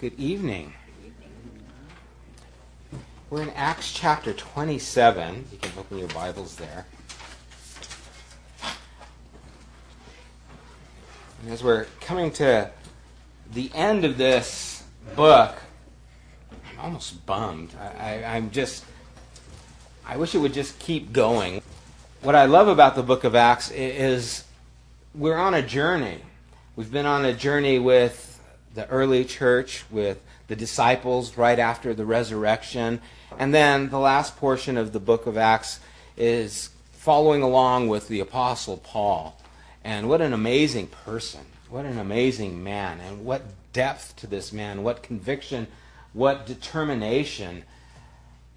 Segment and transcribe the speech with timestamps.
[0.00, 0.72] Good evening.
[3.28, 5.44] We're in Acts chapter 27.
[5.52, 6.86] You can open your Bibles there.
[11.42, 12.70] And as we're coming to
[13.52, 14.84] the end of this
[15.14, 15.56] book,
[16.50, 17.74] I'm almost bummed.
[17.78, 18.86] I, I, I'm just,
[20.06, 21.60] I wish it would just keep going.
[22.22, 24.44] What I love about the book of Acts is
[25.14, 26.22] we're on a journey.
[26.74, 28.29] We've been on a journey with
[28.74, 33.00] the early church with the disciples right after the resurrection.
[33.38, 35.80] And then the last portion of the book of Acts
[36.16, 39.40] is following along with the Apostle Paul.
[39.84, 41.40] And what an amazing person.
[41.68, 43.00] What an amazing man.
[43.00, 44.82] And what depth to this man.
[44.82, 45.66] What conviction.
[46.12, 47.64] What determination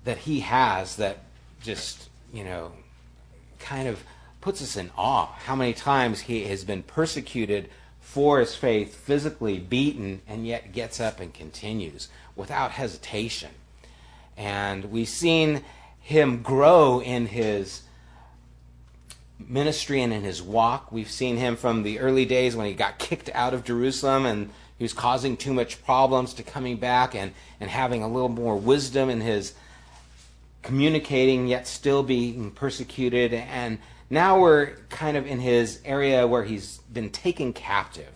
[0.04, 1.20] that he has that
[1.62, 2.74] just, you know,
[3.60, 4.04] kind of
[4.42, 5.28] puts us in awe.
[5.46, 7.70] How many times he has been persecuted
[8.14, 13.50] for his faith, physically beaten, and yet gets up and continues without hesitation.
[14.38, 15.64] And we've seen
[16.00, 17.82] him grow in his
[19.40, 20.92] ministry and in his walk.
[20.92, 24.52] We've seen him from the early days when he got kicked out of Jerusalem and
[24.78, 28.56] he was causing too much problems to coming back and, and having a little more
[28.56, 29.56] wisdom in his
[30.62, 33.34] communicating, yet still being persecuted.
[33.34, 38.12] And now we're kind of in his area where he's been taken captive.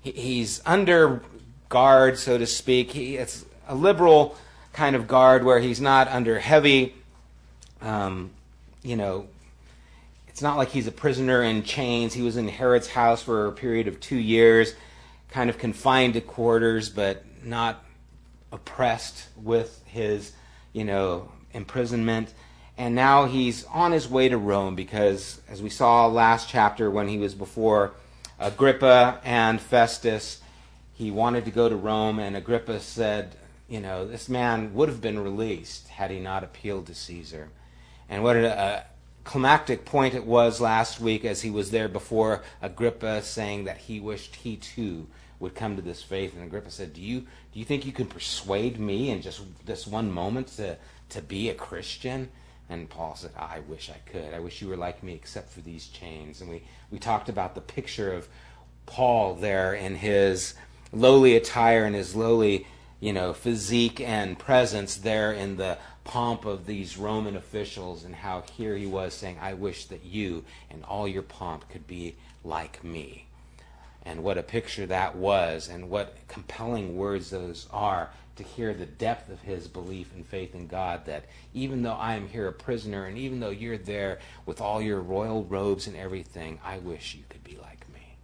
[0.00, 1.22] He's under
[1.68, 2.92] guard, so to speak.
[2.92, 4.36] He, it's a liberal
[4.72, 6.94] kind of guard where he's not under heavy,
[7.82, 8.30] um,
[8.82, 9.26] you know,
[10.28, 12.14] it's not like he's a prisoner in chains.
[12.14, 14.74] He was in Herod's house for a period of two years,
[15.30, 17.84] kind of confined to quarters, but not
[18.52, 20.32] oppressed with his,
[20.72, 22.32] you know, imprisonment
[22.78, 27.08] and now he's on his way to Rome because, as we saw last chapter when
[27.08, 27.92] he was before
[28.38, 30.40] Agrippa and Festus,
[30.94, 33.34] he wanted to go to Rome, and Agrippa said,
[33.68, 37.50] You know, this man would have been released had he not appealed to Caesar.
[38.08, 38.84] And what a,
[39.24, 44.00] climactic point it was last week as he was there before Agrippa saying that he
[44.00, 45.06] wished he too
[45.38, 46.34] would come to this faith.
[46.34, 47.20] And Agrippa said, Do you,
[47.52, 50.78] do you think you can persuade me in just this one moment to,
[51.10, 52.30] to be a Christian?
[52.70, 54.34] And Paul said, ah, I wish I could.
[54.34, 56.40] I wish you were like me except for these chains.
[56.40, 58.28] And we, we talked about the picture of
[58.86, 60.54] Paul there in his
[60.92, 62.66] lowly attire and his lowly,
[63.00, 68.42] you know, physique and presence there in the pomp of these Roman officials and how
[68.56, 72.82] here he was saying, I wish that you and all your pomp could be like
[72.82, 73.26] me.
[74.04, 78.86] And what a picture that was, and what compelling words those are to hear the
[78.86, 82.52] depth of his belief and faith in God that even though I am here a
[82.52, 87.14] prisoner and even though you're there with all your royal robes and everything, I wish
[87.14, 88.16] you could be like me.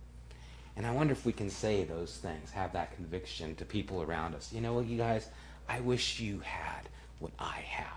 [0.76, 4.34] And I wonder if we can say those things, have that conviction to people around
[4.34, 4.52] us.
[4.52, 5.28] You know what, you guys?
[5.68, 6.88] I wish you had
[7.18, 7.88] what I have.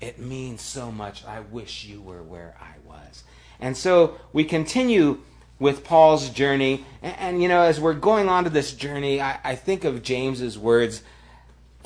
[0.00, 1.24] It means so much.
[1.24, 3.24] I wish you were where I was.
[3.60, 5.20] And so we continue
[5.58, 6.84] with Paul's journey.
[7.02, 10.02] And, and, you know, as we're going on to this journey, I, I think of
[10.02, 11.02] James's words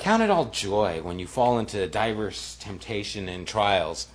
[0.01, 4.07] Count it all joy when you fall into diverse temptation and trials,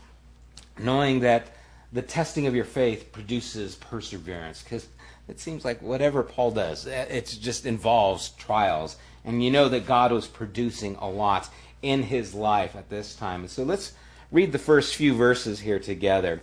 [0.77, 1.47] knowing that
[1.93, 4.65] the testing of your faith produces perseverance.
[4.65, 4.89] Because
[5.29, 8.97] it seems like whatever Paul does, eh, it just involves trials.
[9.25, 11.49] And you know that God was producing a lot
[11.83, 13.47] in his life at this time.
[13.47, 13.93] so let's
[14.33, 16.43] read the first few verses here together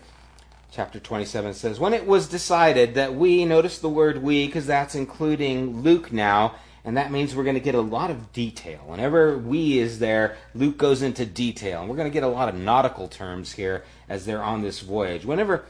[0.74, 4.96] chapter 27 says, When it was decided that we, notice the word we, because that's
[4.96, 8.80] including Luke now, and that means we're going to get a lot of detail.
[8.88, 11.80] Whenever we is there, Luke goes into detail.
[11.80, 14.82] And we're going to get a lot of nautical terms here as they're on this
[14.82, 15.24] voyage.
[15.24, 15.64] Whenever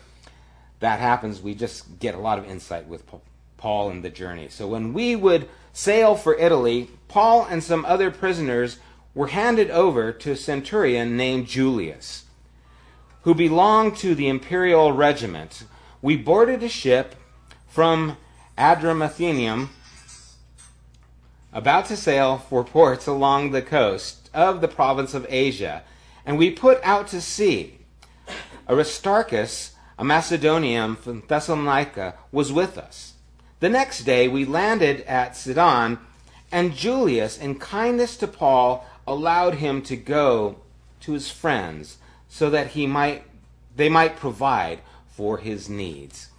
[0.79, 3.03] that happens, we just get a lot of insight with
[3.57, 4.47] Paul and the journey.
[4.49, 8.79] So when we would sail for Italy, Paul and some other prisoners
[9.13, 12.23] were handed over to a centurion named Julius
[13.23, 15.63] who belonged to the imperial regiment,
[16.01, 17.15] we boarded a ship
[17.67, 18.17] from
[18.57, 19.69] Adramathenium
[21.53, 25.83] about to sail for ports along the coast of the province of Asia,
[26.25, 27.79] and we put out to sea.
[28.67, 33.13] Aristarchus, a Macedonian from Thessalonica, was with us.
[33.59, 35.99] The next day we landed at Sidon,
[36.51, 40.57] and Julius, in kindness to Paul, allowed him to go
[41.01, 41.97] to his friends
[42.33, 43.23] so that he might
[43.75, 46.29] they might provide for his needs.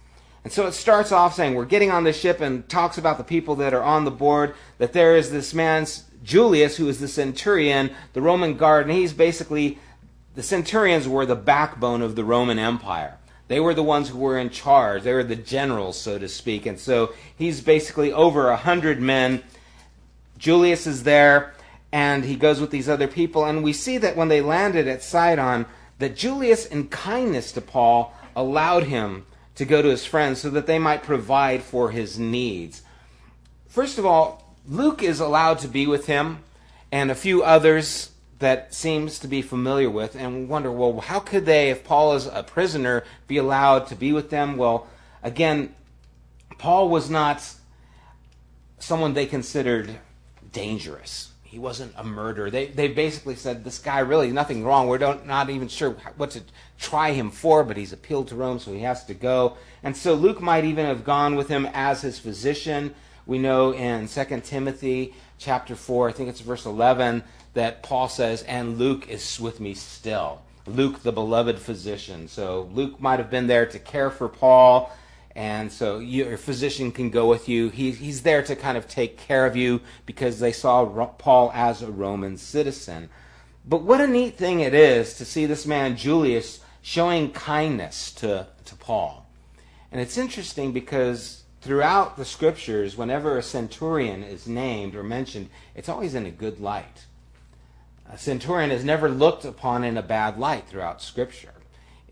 [0.43, 3.23] And so it starts off saying we're getting on the ship and talks about the
[3.23, 5.87] people that are on the board, that there is this man,
[6.23, 9.79] Julius, who is the centurion, the Roman guard, and he's basically,
[10.35, 13.17] the centurions were the backbone of the Roman Empire.
[13.47, 15.03] They were the ones who were in charge.
[15.03, 16.65] They were the generals, so to speak.
[16.65, 19.43] And so he's basically over a hundred men
[20.37, 21.53] Julius is there,
[21.91, 25.01] and he goes with these other people, and we see that when they landed at
[25.01, 25.65] Sidon,
[25.99, 29.25] that Julius, in kindness to Paul, allowed him
[29.55, 32.81] to go to his friends so that they might provide for his needs.
[33.67, 36.39] First of all, Luke is allowed to be with him,
[36.91, 41.45] and a few others that seems to be familiar with, and wonder, well, how could
[41.45, 44.57] they, if Paul is a prisoner, be allowed to be with them?
[44.57, 44.87] Well,
[45.23, 45.73] again,
[46.57, 47.43] Paul was not
[48.79, 49.99] someone they considered
[50.51, 51.31] dangerous.
[51.55, 52.51] He wasn't a murderer.
[52.51, 54.89] They, they basically said, this guy really, nothing wrong.
[54.89, 56.41] We're don't, not even sure what to
[56.77, 59.55] try him for, but he's appealed to Rome, so he has to go.
[59.81, 62.93] And so Luke might even have gone with him as his physician.
[63.25, 67.23] We know in 2 Timothy chapter 4, I think it's verse 11,
[67.53, 70.41] that Paul says, and Luke is with me still.
[70.67, 72.27] Luke, the beloved physician.
[72.27, 74.91] So Luke might have been there to care for Paul
[75.35, 77.69] and so your physician can go with you.
[77.69, 81.81] He, he's there to kind of take care of you because they saw Paul as
[81.81, 83.09] a Roman citizen.
[83.65, 88.47] But what a neat thing it is to see this man, Julius, showing kindness to,
[88.63, 89.25] to Paul.
[89.91, 95.89] And it's interesting because throughout the scriptures, whenever a centurion is named or mentioned, it's
[95.89, 97.07] always in a good light.
[98.09, 101.55] A centurion is never looked upon in a bad light throughout scripture,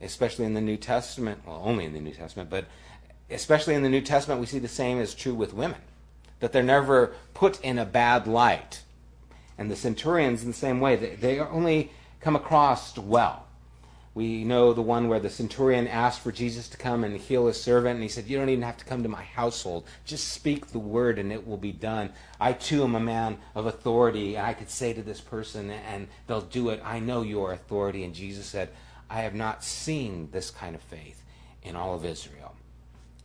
[0.02, 1.42] especially in the New Testament.
[1.46, 2.66] Well, only in the New Testament, but
[3.30, 5.82] especially in the New Testament, we see the same is true with women,
[6.40, 8.82] that they're never put in a bad light.
[9.58, 13.46] And the centurions, in the same way, they, they only come across well.
[14.16, 17.60] We know the one where the centurion asked for Jesus to come and heal his
[17.60, 19.86] servant, and he said, You don't even have to come to my household.
[20.06, 22.12] Just speak the word, and it will be done.
[22.40, 26.42] I too am a man of authority, I could say to this person, and they'll
[26.42, 26.80] do it.
[26.86, 28.04] I know your authority.
[28.04, 28.70] And Jesus said,
[29.10, 31.24] I have not seen this kind of faith
[31.64, 32.43] in all of Israel.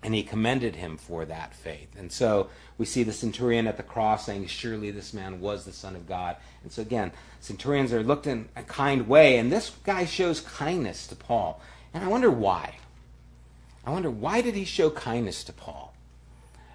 [0.03, 1.89] And he commended him for that faith.
[1.99, 5.73] And so we see the centurion at the cross saying, Surely this man was the
[5.73, 6.37] Son of God.
[6.63, 7.11] And so again,
[7.41, 11.61] centurions are looked in a kind way, and this guy shows kindness to Paul.
[11.93, 12.77] And I wonder why.
[13.85, 15.95] I wonder why did he show kindness to Paul?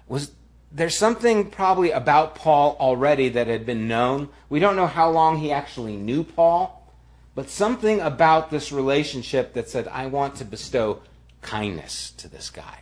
[0.06, 0.32] Was
[0.74, 4.28] there's something probably about Paul already that had been known.
[4.48, 6.90] We don't know how long he actually knew Paul,
[7.36, 11.00] but something about this relationship that said, I want to bestow
[11.42, 12.80] kindness to this guy.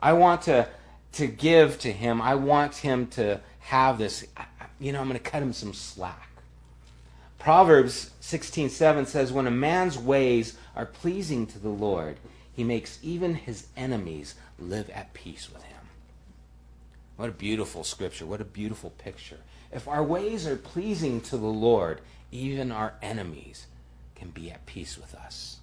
[0.00, 0.68] I want to,
[1.12, 2.20] to give to him.
[2.22, 4.26] I want him to have this.
[4.78, 6.28] You know, I'm going to cut him some slack.
[7.38, 12.18] Proverbs 16:7 says, "When a man's ways are pleasing to the Lord,
[12.52, 15.88] he makes even his enemies live at peace with him."
[17.16, 18.26] What a beautiful scripture.
[18.26, 19.40] What a beautiful picture.
[19.72, 22.00] If our ways are pleasing to the Lord,
[22.30, 23.66] even our enemies
[24.14, 25.58] can be at peace with us.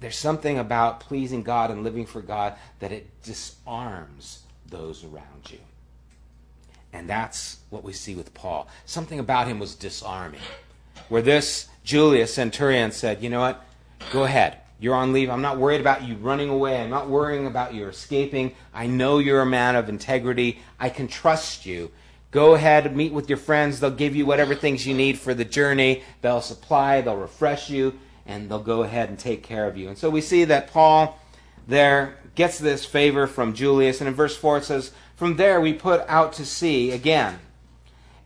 [0.00, 5.58] There's something about pleasing God and living for God that it disarms those around you.
[6.92, 8.68] And that's what we see with Paul.
[8.86, 10.40] Something about him was disarming.
[11.08, 13.64] Where this Julius centurion said, You know what?
[14.12, 14.58] Go ahead.
[14.80, 15.28] You're on leave.
[15.28, 16.80] I'm not worried about you running away.
[16.80, 18.54] I'm not worrying about you escaping.
[18.72, 20.60] I know you're a man of integrity.
[20.78, 21.90] I can trust you.
[22.30, 23.80] Go ahead, meet with your friends.
[23.80, 26.04] They'll give you whatever things you need for the journey.
[26.20, 27.98] They'll supply, they'll refresh you
[28.28, 29.88] and they'll go ahead and take care of you.
[29.88, 31.18] And so we see that Paul
[31.66, 34.00] there gets this favor from Julius.
[34.00, 37.40] And in verse 4 it says, From there we put out to sea again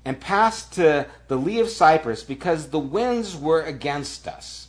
[0.05, 4.69] and passed to the lee of Cyprus because the winds were against us.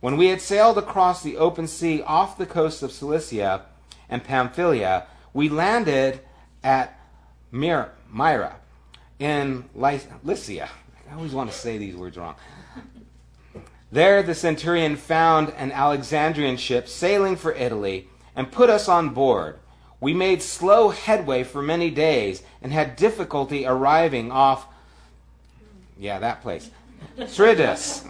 [0.00, 3.66] When we had sailed across the open sea off the coast of Cilicia
[4.08, 6.20] and Pamphylia, we landed
[6.62, 6.98] at
[7.50, 8.56] Myra
[9.18, 10.68] in Lycia.
[11.10, 12.34] I always want to say these words wrong.
[13.92, 19.60] There the centurion found an Alexandrian ship sailing for Italy and put us on board.
[20.00, 24.66] We made slow headway for many days and had difficulty arriving off,
[25.96, 26.70] yeah, that place,
[27.26, 28.04] Syrtis.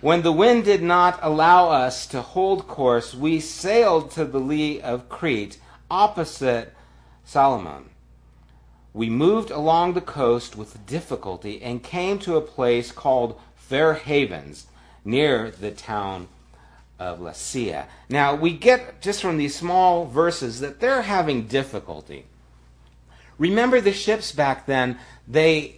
[0.00, 4.80] When the wind did not allow us to hold course, we sailed to the lee
[4.80, 5.58] of Crete,
[5.90, 6.74] opposite
[7.24, 7.90] Salmon.
[8.92, 14.66] We moved along the coast with difficulty and came to a place called Fair Havens
[15.08, 16.28] near the town
[16.98, 17.86] of Lasea.
[18.08, 22.26] Now, we get just from these small verses that they're having difficulty.
[23.38, 25.76] Remember the ships back then, they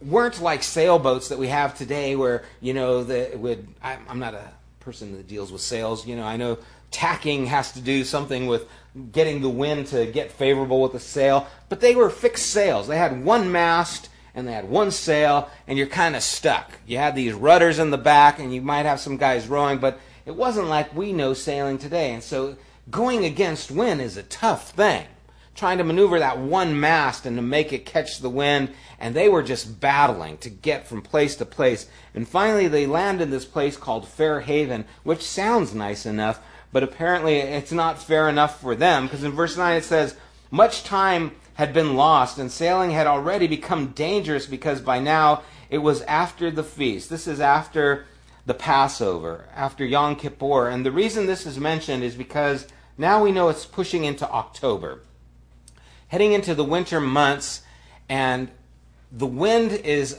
[0.00, 4.48] weren't like sailboats that we have today where, you know, the, would, I'm not a
[4.80, 6.06] person that deals with sails.
[6.06, 6.58] You know, I know
[6.90, 8.66] tacking has to do something with
[9.12, 12.88] getting the wind to get favorable with the sail, but they were fixed sails.
[12.88, 16.72] They had one mast and they had one sail, and you're kind of stuck.
[16.86, 20.00] You had these rudders in the back, and you might have some guys rowing, but
[20.24, 22.12] it wasn't like we know sailing today.
[22.12, 22.56] And so
[22.90, 25.06] going against wind is a tough thing.
[25.54, 28.70] trying to maneuver that one mast and to make it catch the wind.
[28.98, 31.88] And they were just battling to get from place to place.
[32.14, 36.40] And finally, they land in this place called Fair Haven, which sounds nice enough,
[36.72, 40.16] but apparently it's not fair enough for them because in verse 9 it says,
[40.50, 45.78] Much time had been lost, and sailing had already become dangerous because by now it
[45.78, 47.10] was after the feast.
[47.10, 48.06] This is after
[48.46, 50.68] the Passover, after Yom Kippur.
[50.68, 52.66] And the reason this is mentioned is because
[52.98, 55.00] now we know it's pushing into October,
[56.08, 57.62] heading into the winter months,
[58.08, 58.50] and
[59.10, 60.18] the wind is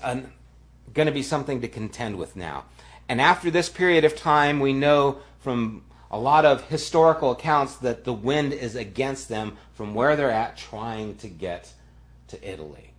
[0.93, 2.65] going to be something to contend with now.
[3.09, 8.03] And after this period of time, we know from a lot of historical accounts that
[8.03, 11.73] the wind is against them from where they're at trying to get
[12.27, 12.93] to Italy.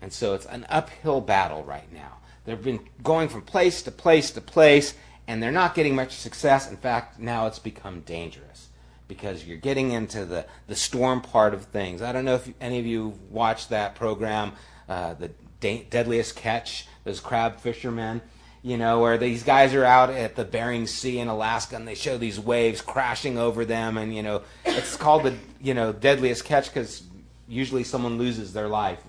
[0.00, 2.16] And so it's an uphill battle right now.
[2.46, 4.94] They've been going from place to place to place,
[5.28, 6.70] and they're not getting much success.
[6.70, 8.68] In fact, now it's become dangerous
[9.06, 12.00] because you're getting into the, the storm part of things.
[12.00, 14.52] I don't know if any of you watched that program,
[14.88, 18.22] uh, The De- Deadliest Catch, those crab fishermen,
[18.64, 21.94] you know, where these guys are out at the Bering Sea in Alaska and they
[21.94, 23.98] show these waves crashing over them.
[23.98, 27.02] And, you know, it's called the, you know, Deadliest Catch because
[27.46, 29.00] usually someone loses their life,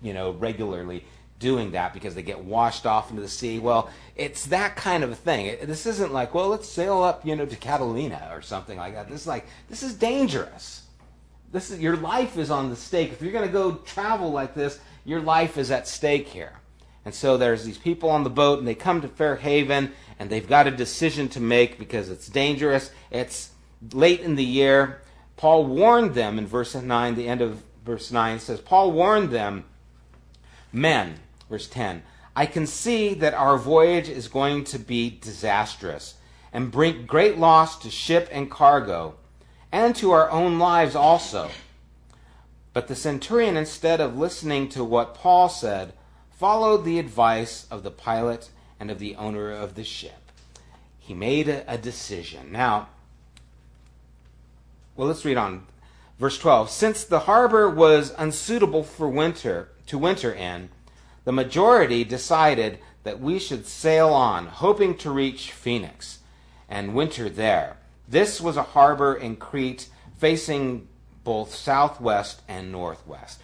[0.00, 1.04] you know, regularly
[1.40, 3.58] doing that because they get washed off into the sea.
[3.58, 5.56] Well, it's that kind of a thing.
[5.64, 9.08] this isn't like, well, let's sail up, you know, to Catalina or something like that.
[9.08, 10.84] This is like, this is dangerous.
[11.50, 13.10] This is your life is on the stake.
[13.10, 16.52] If you're going to go travel like this, your life is at stake here.
[17.10, 19.90] And so there's these people on the boat, and they come to Fair Haven,
[20.20, 22.92] and they've got a decision to make because it's dangerous.
[23.10, 23.50] It's
[23.92, 25.00] late in the year.
[25.36, 29.64] Paul warned them in verse 9, the end of verse 9 says, Paul warned them,
[30.72, 31.16] men,
[31.48, 32.04] Verse 10
[32.36, 36.14] I can see that our voyage is going to be disastrous
[36.52, 39.16] and bring great loss to ship and cargo,
[39.72, 41.50] and to our own lives also.
[42.72, 45.92] But the centurion, instead of listening to what Paul said,
[46.40, 48.48] followed the advice of the pilot
[48.80, 50.32] and of the owner of the ship.
[50.98, 52.50] He made a, a decision.
[52.50, 52.88] Now,
[54.96, 55.66] well, let's read on.
[56.18, 56.70] Verse 12.
[56.70, 60.70] Since the harbor was unsuitable for winter, to winter in,
[61.26, 66.20] the majority decided that we should sail on, hoping to reach Phoenix
[66.70, 67.76] and winter there.
[68.08, 70.88] This was a harbor in Crete facing
[71.22, 73.42] both southwest and northwest.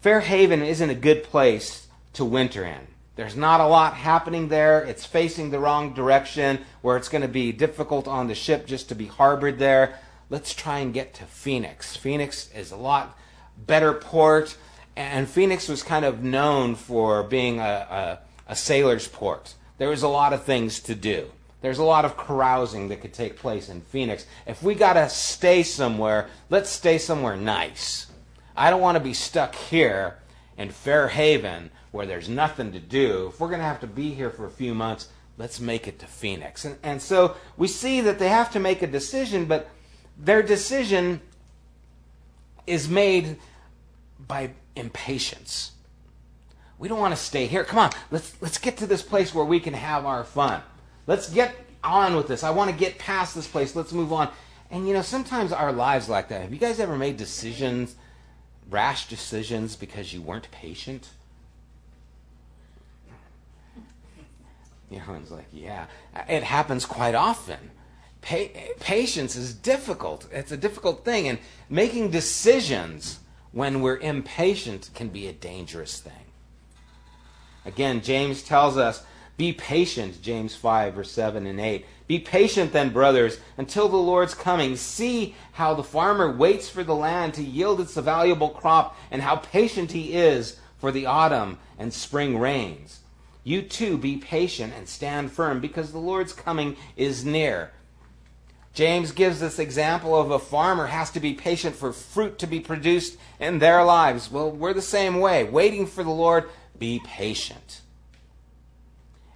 [0.00, 1.84] Fair Haven isn't a good place
[2.14, 2.86] to winter in.
[3.16, 4.82] There's not a lot happening there.
[4.82, 8.88] It's facing the wrong direction where it's going to be difficult on the ship just
[8.90, 9.98] to be harbored there.
[10.30, 11.96] Let's try and get to Phoenix.
[11.96, 13.18] Phoenix is a lot
[13.56, 14.56] better port
[14.94, 19.54] and Phoenix was kind of known for being a, a, a sailor's port.
[19.78, 21.30] There was a lot of things to do.
[21.60, 24.26] There's a lot of carousing that could take place in Phoenix.
[24.46, 28.06] If we got to stay somewhere, let's stay somewhere nice.
[28.56, 30.18] I don't want to be stuck here
[30.56, 33.28] in Fair Haven where there's nothing to do.
[33.28, 35.98] If we're going to have to be here for a few months, let's make it
[36.00, 36.64] to Phoenix.
[36.64, 39.68] And, and so we see that they have to make a decision, but
[40.18, 41.20] their decision
[42.66, 43.38] is made
[44.18, 45.72] by impatience.
[46.78, 47.64] We don't want to stay here.
[47.64, 50.62] Come on, let's let's get to this place where we can have our fun.
[51.06, 52.44] Let's get on with this.
[52.44, 53.74] I want to get past this place.
[53.74, 54.30] Let's move on.
[54.70, 56.42] And you know, sometimes our lives like that.
[56.42, 57.96] Have you guys ever made decisions,
[58.70, 61.08] rash decisions because you weren't patient?
[64.92, 65.86] Everyone's like, yeah.
[66.28, 67.70] It happens quite often.
[68.20, 68.48] Pa-
[68.80, 70.26] patience is difficult.
[70.32, 71.28] It's a difficult thing.
[71.28, 73.20] And making decisions
[73.52, 76.12] when we're impatient can be a dangerous thing.
[77.64, 79.04] Again, James tells us,
[79.36, 81.86] be patient, James 5, verse 7 and 8.
[82.08, 84.74] Be patient then, brothers, until the Lord's coming.
[84.74, 89.36] See how the farmer waits for the land to yield its valuable crop, and how
[89.36, 92.97] patient he is for the autumn and spring rains.
[93.44, 97.72] You too be patient and stand firm, because the Lord's coming is near.
[98.74, 102.60] James gives this example of a farmer has to be patient for fruit to be
[102.60, 104.30] produced in their lives.
[104.30, 105.42] Well, we're the same way.
[105.42, 107.80] Waiting for the Lord, be patient.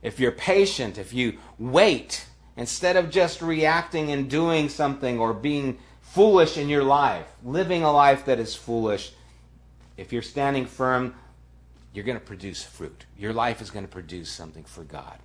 [0.03, 5.79] If you're patient, if you wait, instead of just reacting and doing something or being
[6.01, 9.13] foolish in your life, living a life that is foolish,
[9.97, 11.15] if you're standing firm,
[11.93, 13.07] you're going to produce fruit.
[13.19, 15.19] Your life is going to produce something for God.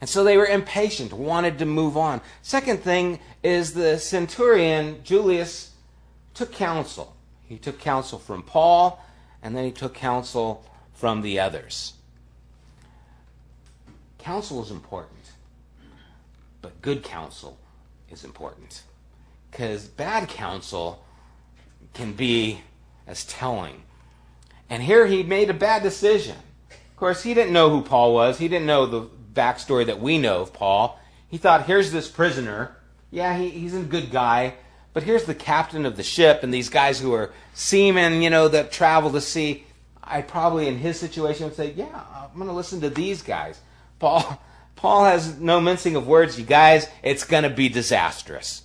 [0.00, 2.20] And so they were impatient, wanted to move on.
[2.42, 5.72] Second thing is the centurion, Julius,
[6.34, 7.16] took counsel.
[7.46, 9.02] He took counsel from Paul,
[9.42, 11.94] and then he took counsel from the others.
[14.18, 15.32] Counsel is important,
[16.60, 17.58] but good counsel
[18.10, 18.82] is important.
[19.50, 21.04] Because bad counsel
[21.92, 22.60] can be
[23.06, 23.82] as telling.
[24.70, 26.36] And here he made a bad decision.
[26.70, 28.38] Of course, he didn't know who Paul was.
[28.38, 30.98] He didn't know the backstory that we know of Paul.
[31.28, 32.76] He thought, here's this prisoner.
[33.10, 34.54] Yeah, he, he's a good guy.
[34.92, 38.48] But here's the captain of the ship and these guys who are seamen, you know,
[38.48, 39.64] that travel to sea.
[40.02, 43.60] I probably, in his situation, would say, yeah, I'm going to listen to these guys.
[43.98, 44.40] Paul,
[44.76, 46.38] Paul has no mincing of words.
[46.38, 48.62] You guys, it's going to be disastrous.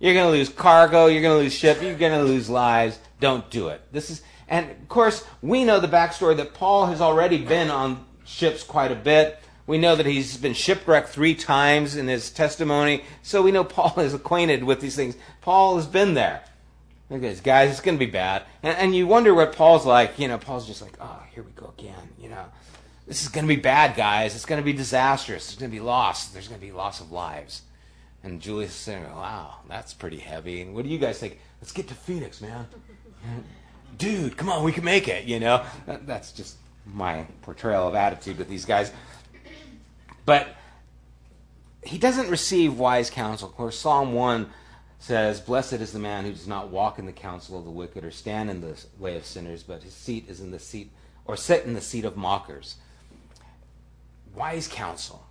[0.00, 1.06] You're going to lose cargo.
[1.06, 1.80] You're going to lose ship.
[1.80, 2.98] You're going to lose lives.
[3.20, 3.80] Don't do it.
[3.92, 4.22] This is,
[4.54, 8.92] and of course, we know the backstory that Paul has already been on ships quite
[8.92, 9.40] a bit.
[9.66, 13.98] We know that he's been shipwrecked three times in his testimony, so we know Paul
[13.98, 15.16] is acquainted with these things.
[15.40, 16.44] Paul has been there.
[17.10, 18.44] Look at this, guys, it's going to be bad.
[18.62, 20.20] And, and you wonder what Paul's like.
[20.20, 22.10] You know, Paul's just like, oh, here we go again.
[22.20, 22.44] You know,
[23.08, 24.36] this is going to be bad, guys.
[24.36, 25.48] It's going to be disastrous.
[25.48, 26.28] There's going to be loss.
[26.28, 27.62] There's going to be loss of lives.
[28.22, 30.62] And Julius is saying, wow, that's pretty heavy.
[30.62, 31.40] And what do you guys think?
[31.60, 32.68] Let's get to Phoenix, man.
[33.96, 35.64] Dude, come on, we can make it, you know?
[35.86, 38.92] That's just my portrayal of attitude with these guys.
[40.24, 40.56] But
[41.82, 43.48] he doesn't receive wise counsel.
[43.48, 44.50] Of course, Psalm 1
[44.98, 48.04] says, Blessed is the man who does not walk in the counsel of the wicked
[48.04, 50.90] or stand in the way of sinners, but his seat is in the seat,
[51.26, 52.76] or sit in the seat of mockers.
[54.34, 55.26] Wise counsel.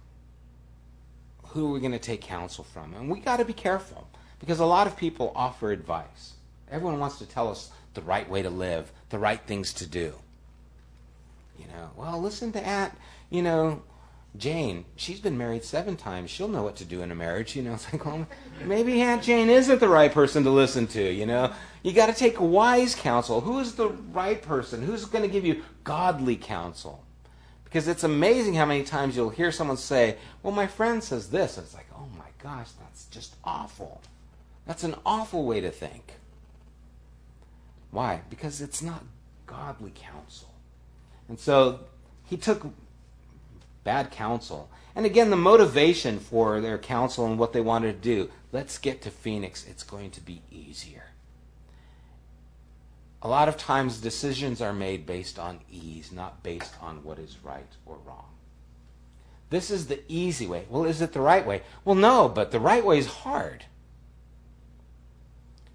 [1.48, 2.94] Who are we going to take counsel from?
[2.94, 4.08] And we got to be careful
[4.40, 6.34] because a lot of people offer advice.
[6.72, 10.14] Everyone wants to tell us the right way to live, the right things to do.
[11.58, 12.94] You know, well, listen to Aunt,
[13.30, 13.84] you know,
[14.36, 16.32] Jane, she's been married seven times.
[16.32, 17.56] She'll know what to do in a marriage.
[17.56, 18.28] You know, it's like, well,
[18.64, 21.12] maybe Aunt Jane isn't the right person to listen to.
[21.12, 23.42] You know, you got to take wise counsel.
[23.42, 24.82] Who is the right person?
[24.82, 27.04] Who's going to give you godly counsel?
[27.64, 31.58] Because it's amazing how many times you'll hear someone say, "Well, my friend says this,"
[31.58, 34.02] and it's like, "Oh my gosh, that's just awful.
[34.68, 36.14] That's an awful way to think."
[37.94, 38.22] Why?
[38.30, 39.04] Because it's not
[39.46, 40.52] godly counsel.
[41.30, 41.82] And so
[42.26, 42.66] he took
[43.84, 44.70] bad counsel.
[44.96, 49.02] And again, the motivation for their counsel and what they wanted to do let's get
[49.04, 49.66] to Phoenix.
[49.68, 51.06] It's going to be easier.
[53.22, 57.38] A lot of times, decisions are made based on ease, not based on what is
[57.44, 58.26] right or wrong.
[59.50, 60.66] This is the easy way.
[60.70, 61.62] Well, is it the right way?
[61.86, 63.66] Well, no, but the right way is hard.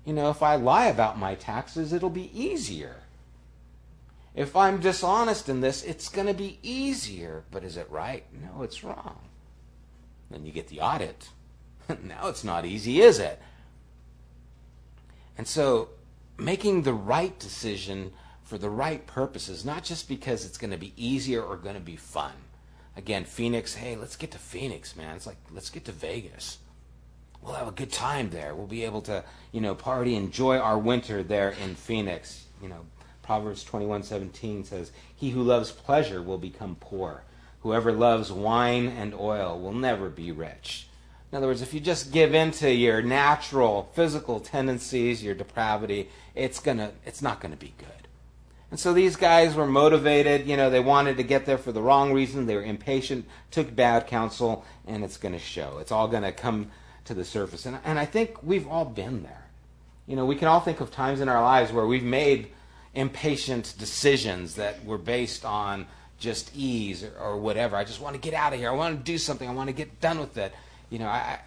[0.08, 2.96] You know, if I lie about my taxes, it'll be easier.
[4.34, 7.44] If I'm dishonest in this, it's going to be easier.
[7.50, 8.24] But is it right?
[8.32, 9.18] No, it's wrong.
[10.30, 11.28] Then you get the audit.
[12.02, 13.38] now it's not easy, is it?
[15.36, 15.90] And so
[16.38, 20.94] making the right decision for the right purposes, not just because it's going to be
[20.96, 22.32] easier or going to be fun.
[22.96, 25.16] Again, Phoenix, hey, let's get to Phoenix, man.
[25.16, 26.56] It's like, let's get to Vegas.
[27.42, 28.54] We'll have a good time there.
[28.54, 32.44] We'll be able to, you know, party, enjoy our winter there in Phoenix.
[32.62, 32.86] You know,
[33.22, 37.24] Proverbs 21:17 says, "He who loves pleasure will become poor.
[37.60, 40.88] Whoever loves wine and oil will never be rich."
[41.30, 46.08] In other words, if you just give in to your natural physical tendencies, your depravity,
[46.34, 48.08] it's gonna it's not gonna be good.
[48.70, 51.82] And so these guys were motivated, you know, they wanted to get there for the
[51.82, 55.78] wrong reason, they were impatient, took bad counsel, and it's gonna show.
[55.78, 56.70] It's all gonna come
[57.08, 57.66] to the surface.
[57.66, 59.44] And and I think we've all been there.
[60.06, 62.48] You know, we can all think of times in our lives where we've made
[62.94, 65.86] impatient decisions that were based on
[66.18, 67.76] just ease or, or, whatever.
[67.76, 68.70] I just want to get out of here.
[68.70, 69.48] I want to do something.
[69.48, 70.52] I want to get done with it.
[70.90, 71.38] You know, I,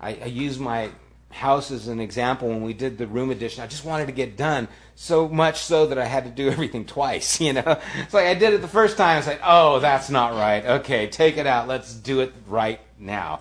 [0.00, 0.90] I, I use my
[1.30, 3.62] house as an example when we did the room addition.
[3.62, 6.84] I just wanted to get done so much so that I had to do everything
[6.84, 7.40] twice.
[7.40, 9.18] You know, it's like I did it the first time.
[9.18, 10.64] I said, "Oh, that's not right.
[10.80, 11.68] Okay, take it out.
[11.68, 13.40] Let's do it right now."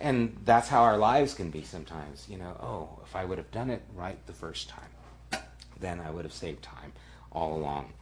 [0.00, 2.26] And that's how our lives can be sometimes.
[2.28, 4.90] You know, oh, if I would have done it right the first time
[5.80, 6.92] then I would have saved time
[7.32, 7.92] all along.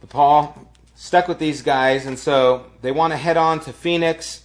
[0.00, 4.44] But Paul stuck with these guys, and so they want to head on to Phoenix.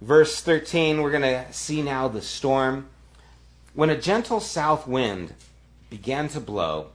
[0.00, 2.88] Verse 13, we're going to see now the storm.
[3.74, 5.34] When a gentle south wind
[5.90, 6.88] began to blow,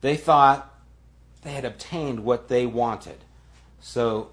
[0.00, 0.74] they thought
[1.42, 3.18] they had obtained what they wanted.
[3.80, 4.30] So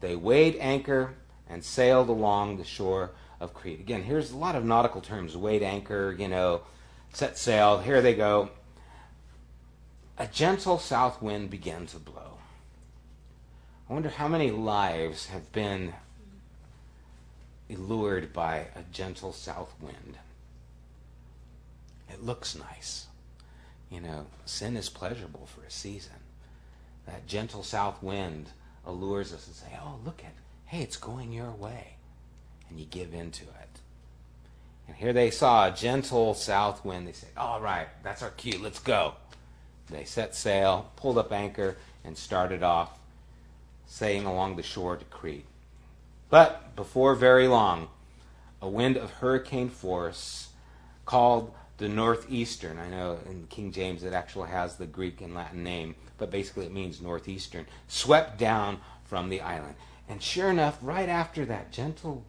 [0.00, 1.14] they weighed anchor
[1.52, 3.78] and sailed along the shore of Crete.
[3.78, 6.62] Again, here's a lot of nautical terms weighed anchor, you know,
[7.12, 7.78] set sail.
[7.78, 8.50] Here they go
[10.18, 12.38] a gentle south wind began to blow.
[13.88, 15.94] I wonder how many lives have been
[17.68, 20.18] allured by a gentle south wind.
[22.08, 23.06] It looks nice.
[23.90, 26.12] You know, sin is pleasurable for a season.
[27.06, 28.50] That gentle south wind
[28.86, 30.34] allures us and say, "Oh, look at,
[30.72, 31.96] hey, it's going your way,"
[32.70, 33.80] and you give into it.
[34.88, 37.06] And here they saw a gentle south wind.
[37.06, 38.58] They said, All right, that's our cue.
[38.58, 39.14] Let's go.
[39.90, 42.98] They set sail, pulled up anchor, and started off,
[43.86, 45.44] sailing along the shore to Crete.
[46.30, 47.88] But before very long,
[48.60, 50.48] a wind of hurricane force
[51.04, 52.78] called the northeastern.
[52.78, 56.64] I know in King James it actually has the Greek and Latin name, but basically
[56.64, 59.74] it means northeastern, swept down from the island.
[60.12, 62.26] And sure enough, right after that gentle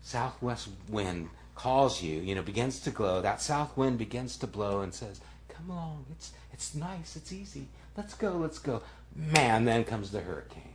[0.00, 4.80] southwest wind calls you, you know, begins to glow, that south wind begins to blow
[4.80, 7.66] and says, Come along, it's it's nice, it's easy.
[7.96, 8.80] Let's go, let's go.
[9.16, 10.74] Man, then comes the hurricane.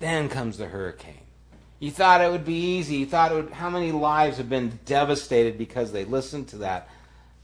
[0.00, 1.24] Then comes the hurricane.
[1.78, 2.96] You thought it would be easy.
[2.96, 6.90] You thought it would, how many lives have been devastated because they listened to that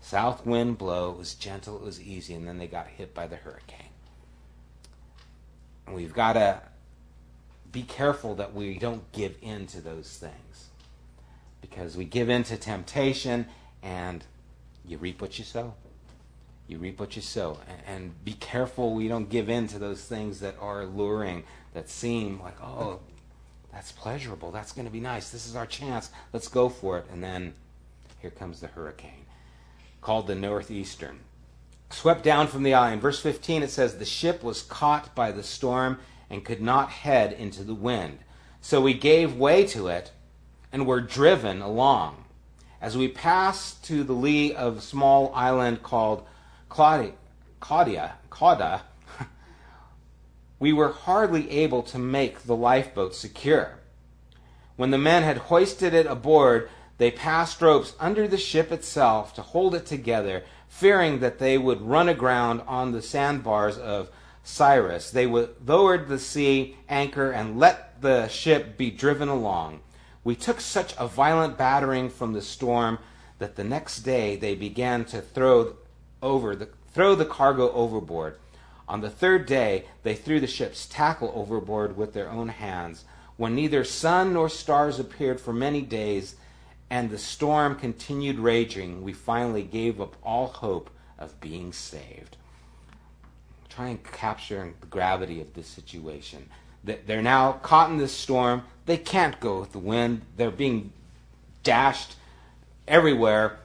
[0.03, 1.11] south wind blow.
[1.12, 3.88] It was gentle, it was easy, and then they got hit by the hurricane.
[5.87, 6.61] And we've got to
[7.77, 10.69] be careful that we don't give in to those things.
[11.61, 13.45] Because we give in to temptation
[13.83, 14.25] and
[14.87, 15.75] you reap what you sow.
[16.69, 17.59] You reap what you sow.
[17.87, 22.41] And, be careful we don't give in to those things that are alluring, that seem
[22.41, 23.01] like, oh,
[23.71, 24.51] that's pleasurable.
[24.51, 25.29] That's going to be nice.
[25.29, 26.09] This is our chance.
[26.33, 27.05] Let's go for it.
[27.12, 27.53] And then
[28.21, 29.27] here comes the hurricane,
[30.01, 31.19] called the Northeastern.
[31.91, 33.03] Swept down from the island.
[33.03, 35.99] Verse 15 it says, The ship was caught by the storm
[36.31, 38.19] and could not head into the wind.
[38.61, 40.12] So we gave way to it
[40.73, 42.25] and were driven along.
[42.81, 46.27] As we passed to the lee of a small island called
[46.69, 47.12] Claudia,
[47.61, 48.83] Claudia, Claudia
[50.59, 53.79] we were hardly able to make the lifeboat secure.
[54.77, 59.43] When the men had hoisted it aboard, they passed ropes under the ship itself to
[59.43, 64.11] hold it together, fearing that they would run aground on the sandbars of
[64.47, 65.11] Cyrus.
[65.11, 69.81] They lowered the sea anchor and let the ship be driven along.
[70.23, 73.01] We took such a violent battering from the storm
[73.39, 75.75] that the next day they began to throw
[76.23, 78.39] over the throw the cargo overboard.
[78.89, 83.05] On the third day, they threw the ship's tackle overboard with their own hands.
[83.37, 86.37] When neither sun nor stars appeared for many days,
[86.89, 92.37] and the storm continued raging, we finally gave up all hope of being saved.
[93.77, 96.49] Try and capture the gravity of this situation.
[96.83, 98.65] They're now caught in this storm.
[98.87, 100.23] They can't go with the wind.
[100.37, 100.93] They're being
[101.62, 102.17] dashed
[102.89, 103.59] everywhere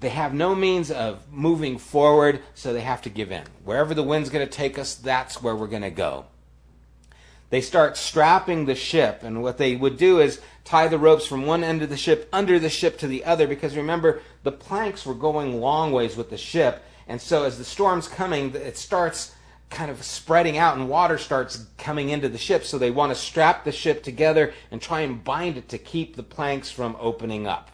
[0.00, 3.44] they have no means of moving forward, so they have to give in.
[3.64, 6.24] Wherever the wind's going to take us, that's where we're going to go.
[7.50, 11.44] They start strapping the ship, and what they would do is tie the ropes from
[11.44, 15.04] one end of the ship under the ship to the other, because remember, the planks
[15.04, 19.34] were going long ways with the ship, and so as the storm's coming, it starts
[19.70, 22.64] kind of spreading out and water starts coming into the ship.
[22.64, 26.16] So they want to strap the ship together and try and bind it to keep
[26.16, 27.70] the planks from opening up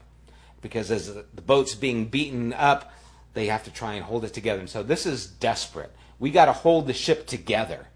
[0.61, 2.93] because as the boat's being beaten up,
[3.35, 4.61] they have to try and hold it together.
[4.61, 5.95] And so this is desperate.
[6.19, 7.87] We got to hold the ship together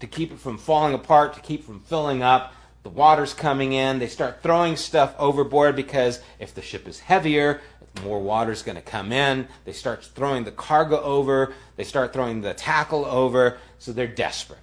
[0.00, 2.52] to keep it from falling apart, to keep from filling up.
[2.82, 3.98] The water's coming in.
[4.00, 7.60] They start throwing stuff overboard because if the ship is heavier,
[8.02, 9.46] more water's going to come in.
[9.64, 11.54] They start throwing the cargo over.
[11.76, 13.58] They start throwing the tackle over.
[13.78, 14.62] So they're desperate.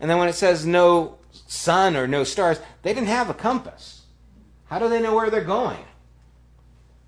[0.00, 4.02] And then when it says no sun or no stars, they didn't have a compass.
[4.66, 5.84] How do they know where they're going?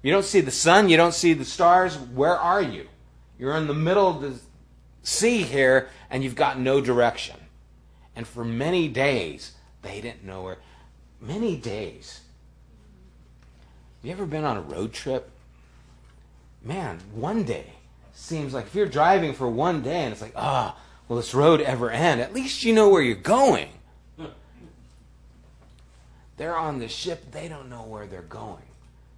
[0.03, 1.97] You don't see the sun, you don't see the stars.
[1.97, 2.88] Where are you?
[3.38, 4.35] You're in the middle of the
[5.03, 7.37] sea here, and you've got no direction.
[8.14, 10.59] And for many days, they didn't know where.
[11.21, 12.21] Many days.
[14.02, 15.30] You ever been on a road trip?
[16.62, 17.72] Man, one day
[18.14, 21.34] seems like if you're driving for one day and it's like, ah, oh, will this
[21.34, 22.20] road ever end?
[22.20, 23.68] At least you know where you're going.
[26.36, 28.64] They're on the ship, they don't know where they're going.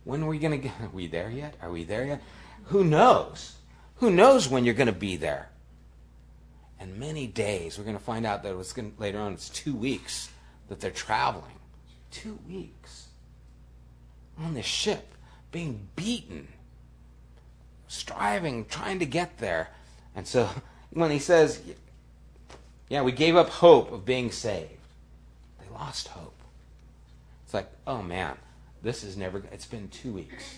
[0.04, 0.78] When are we going to get?
[0.82, 1.54] Are we there yet?
[1.62, 2.22] Are we there yet?
[2.64, 3.54] Who knows?
[3.96, 5.48] Who knows when you're going to be there?
[6.78, 9.48] And many days, we're going to find out that it was to, later on, it's
[9.48, 10.30] two weeks
[10.68, 11.54] that they're traveling.
[12.10, 13.03] Two weeks
[14.38, 15.14] on this ship,
[15.50, 16.48] being beaten,
[17.88, 19.68] striving, trying to get there.
[20.14, 20.48] And so
[20.90, 21.60] when he says,
[22.88, 24.70] Yeah, we gave up hope of being saved,
[25.60, 26.34] they lost hope.
[27.44, 28.36] It's like, oh man,
[28.82, 30.56] this is never, it's been two weeks.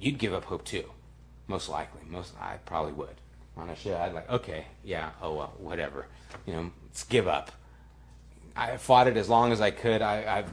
[0.00, 0.84] You'd give up hope too,
[1.46, 2.00] most likely.
[2.08, 3.14] Most, I probably would.
[3.56, 6.06] On a show, I'd like, okay, yeah, oh well, whatever.
[6.46, 7.52] You know, let's give up.
[8.56, 10.02] I fought it as long as I could.
[10.02, 10.50] I, I've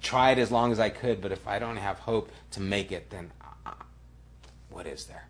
[0.00, 3.10] tried as long as I could, but if I don't have hope to make it,
[3.10, 3.30] then
[3.66, 3.72] uh,
[4.70, 5.28] what is there?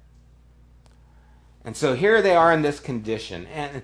[1.64, 3.46] And so here they are in this condition.
[3.46, 3.82] And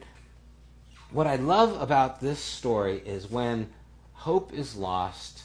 [1.11, 3.69] what I love about this story is when
[4.13, 5.43] hope is lost,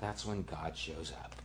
[0.00, 1.36] that's when God shows up.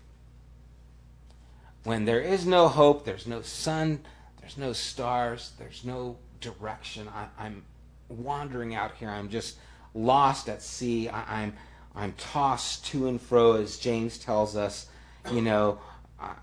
[1.84, 4.00] When there is no hope, there's no sun,
[4.40, 7.10] there's no stars, there's no direction.
[7.10, 7.64] I, am
[8.10, 9.10] wandering out here.
[9.10, 9.58] I'm just
[9.94, 11.10] lost at sea.
[11.10, 11.54] I, I'm
[11.96, 14.88] I'm tossed to and fro, as James tells us.
[15.32, 15.80] You know,
[16.20, 16.34] I,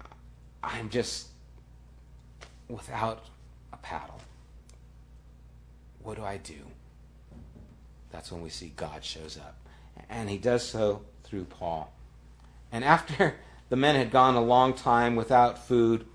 [0.62, 1.28] I'm just
[2.68, 3.26] without
[3.72, 4.20] a paddle.
[6.02, 6.54] What do I do?
[8.10, 9.56] That's when we see God shows up.
[10.08, 11.92] And he does so through Paul.
[12.70, 13.34] And after
[13.68, 16.06] the men had gone a long time without food,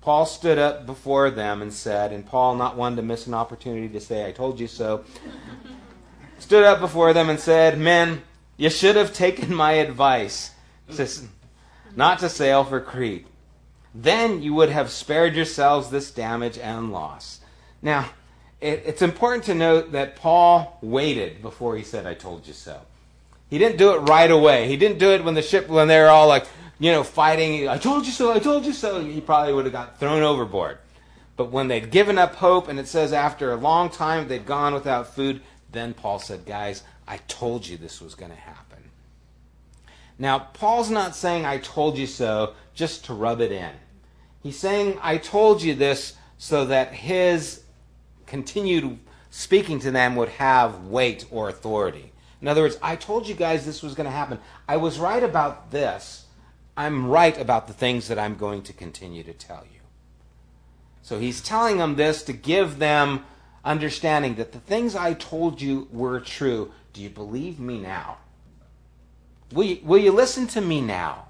[0.00, 3.88] Paul stood up before them and said, and Paul, not one to miss an opportunity
[3.88, 5.04] to say, I told you so,
[6.38, 8.22] stood up before them and said, Men,
[8.56, 10.50] you should have taken my advice
[11.96, 13.26] not to sail for Crete.
[13.94, 17.40] Then you would have spared yourselves this damage and loss.
[17.82, 18.08] Now,
[18.60, 22.80] it, it's important to note that Paul waited before he said, I told you so.
[23.50, 24.68] He didn't do it right away.
[24.68, 26.46] He didn't do it when the ship, when they were all like,
[26.78, 27.68] you know, fighting.
[27.68, 29.04] I told you so, I told you so.
[29.04, 30.78] He probably would have got thrown overboard.
[31.36, 34.74] But when they'd given up hope, and it says after a long time they'd gone
[34.74, 38.78] without food, then Paul said, Guys, I told you this was going to happen.
[40.18, 43.72] Now, Paul's not saying, I told you so, just to rub it in.
[44.42, 47.64] He's saying, I told you this so that his
[48.24, 48.98] continued
[49.28, 52.12] speaking to them would have weight or authority.
[52.40, 54.38] In other words, I told you guys this was going to happen.
[54.66, 56.24] I was right about this.
[56.78, 59.80] I'm right about the things that I'm going to continue to tell you.
[61.02, 63.26] So he's telling them this to give them
[63.64, 66.72] understanding that the things I told you were true.
[66.92, 68.18] Do you believe me now?
[69.52, 71.26] Will you, will you listen to me now?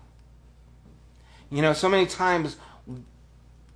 [1.51, 2.57] You know, so many times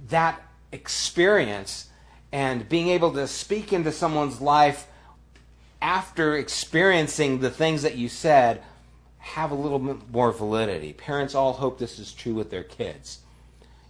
[0.09, 0.41] that
[0.73, 1.89] experience
[2.33, 4.87] and being able to speak into someone's life
[5.81, 8.63] after experiencing the things that you said
[9.19, 10.93] have a little bit more validity.
[10.93, 13.21] Parents all hope this is true with their kids.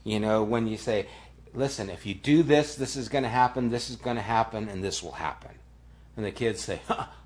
[0.03, 1.07] You know, when you say,
[1.53, 4.69] listen, if you do this, this is going to happen, this is going to happen,
[4.69, 5.51] and this will happen.
[6.17, 6.81] And the kids say,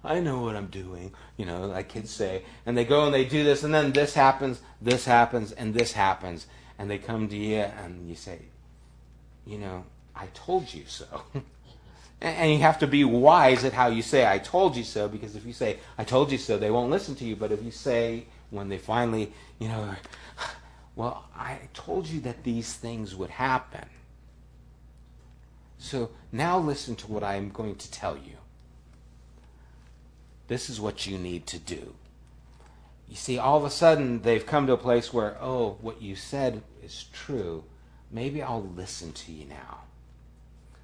[0.05, 1.13] I know what I'm doing.
[1.37, 2.43] You know, like kids say.
[2.67, 5.93] And they go and they do this, and then this happens, this happens, and this
[5.93, 6.47] happens.
[6.79, 8.39] And they come to you, and you say,
[9.47, 11.23] You know, I told you so.
[12.23, 15.37] And you have to be wise at how you say, I told you so, because
[15.37, 17.35] if you say, I told you so, they won't listen to you.
[17.35, 19.95] But if you say, when they finally, you know,
[20.97, 23.89] well, I told you that these things would happen.
[25.79, 28.37] So now listen to what I'm going to tell you.
[30.51, 31.95] This is what you need to do.
[33.09, 36.17] You see, all of a sudden, they've come to a place where, oh, what you
[36.17, 37.63] said is true.
[38.11, 39.83] Maybe I'll listen to you now.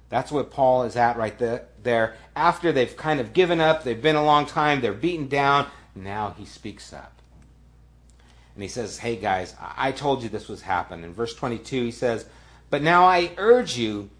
[0.07, 1.37] That's what Paul is at right
[1.83, 2.15] there.
[2.33, 6.33] After they've kind of given up, they've been a long time, they're beaten down, now
[6.37, 7.21] he speaks up.
[8.55, 11.03] And he says, Hey guys, I told you this was happening.
[11.03, 12.25] In verse 22, he says,
[12.69, 14.11] But now I urge you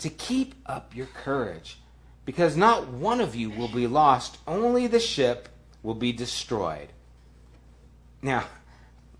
[0.00, 1.78] to keep up your courage,
[2.26, 5.48] because not one of you will be lost, only the ship
[5.82, 6.88] will be destroyed.
[8.20, 8.44] Now,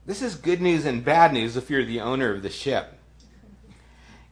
[0.04, 2.92] this is good news and bad news if you're the owner of the ship.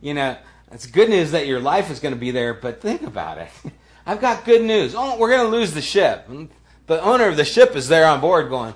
[0.00, 0.36] You know,
[0.72, 3.48] it's good news that your life is going to be there, but think about it.
[4.06, 4.94] I've got good news.
[4.96, 6.28] Oh, we're going to lose the ship.
[6.86, 8.74] The owner of the ship is there on board going,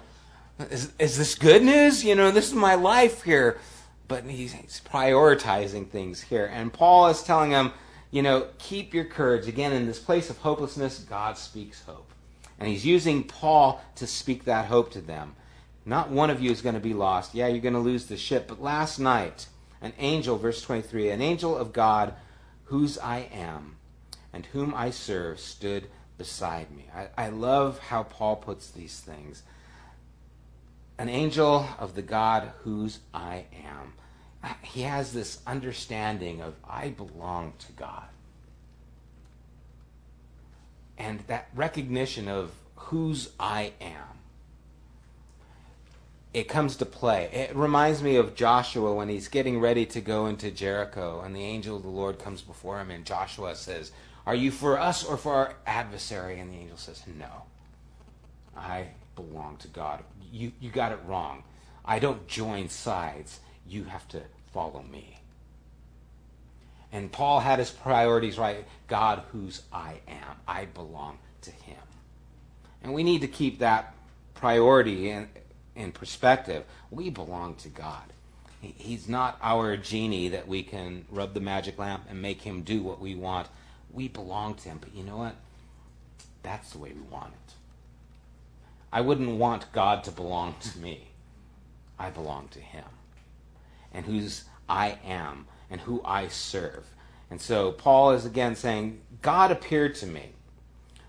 [0.70, 2.04] is, is this good news?
[2.04, 3.58] You know, this is my life here.
[4.06, 6.46] But he's, he's prioritizing things here.
[6.50, 7.72] And Paul is telling him,
[8.10, 9.46] you know, keep your courage.
[9.46, 12.10] Again, in this place of hopelessness, God speaks hope.
[12.58, 15.36] And he's using Paul to speak that hope to them.
[15.84, 17.34] Not one of you is going to be lost.
[17.34, 18.46] Yeah, you're going to lose the ship.
[18.48, 19.46] But last night,
[19.80, 22.14] an angel, verse 23, an angel of God,
[22.64, 23.76] whose I am
[24.32, 26.86] and whom I serve, stood beside me.
[26.94, 29.42] I, I love how Paul puts these things.
[30.98, 33.94] An angel of the God whose I am.
[34.62, 38.04] He has this understanding of I belong to God.
[40.96, 44.18] And that recognition of whose I am
[46.34, 47.28] it comes to play.
[47.32, 51.42] It reminds me of Joshua when he's getting ready to go into Jericho, and the
[51.42, 53.92] angel of the Lord comes before him, and Joshua says,
[54.26, 56.38] Are you for us or for our adversary?
[56.38, 57.44] And the angel says, No.
[58.56, 60.04] I belong to God.
[60.30, 61.44] You, you got it wrong.
[61.84, 63.40] I don't join sides.
[63.68, 65.18] You have to follow me.
[66.90, 68.64] And Paul had his priorities right.
[68.86, 70.36] God, whose I am.
[70.46, 71.76] I belong to him.
[72.82, 73.94] And we need to keep that
[74.34, 75.28] priority in,
[75.76, 78.02] in perspective, we belong to God.
[78.60, 82.82] He's not our genie that we can rub the magic lamp and make him do
[82.82, 83.48] what we want.
[83.92, 84.78] We belong to him.
[84.80, 85.36] But you know what?
[86.42, 87.54] That's the way we want it.
[88.92, 91.08] I wouldn't want God to belong to me.
[91.98, 92.84] I belong to him
[93.92, 96.86] and whose I am and who I serve.
[97.30, 100.32] And so Paul is again saying, God appeared to me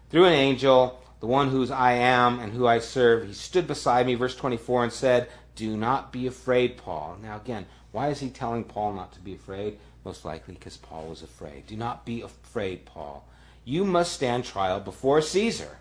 [0.09, 3.27] through an angel, the one whose I am and who I serve.
[3.27, 7.17] He stood beside me, verse 24, and said, Do not be afraid, Paul.
[7.21, 9.79] Now, again, why is he telling Paul not to be afraid?
[10.05, 11.67] Most likely because Paul was afraid.
[11.67, 13.27] Do not be afraid, Paul.
[13.65, 15.77] You must stand trial before Caesar.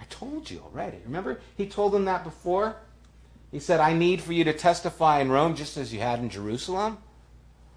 [0.00, 0.98] I told you already.
[1.04, 2.76] Remember, he told them that before?
[3.52, 6.30] He said, I need for you to testify in Rome just as you had in
[6.30, 6.98] Jerusalem.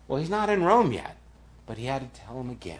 [0.07, 1.17] Well, he's not in Rome yet,
[1.65, 2.79] but he had to tell him again.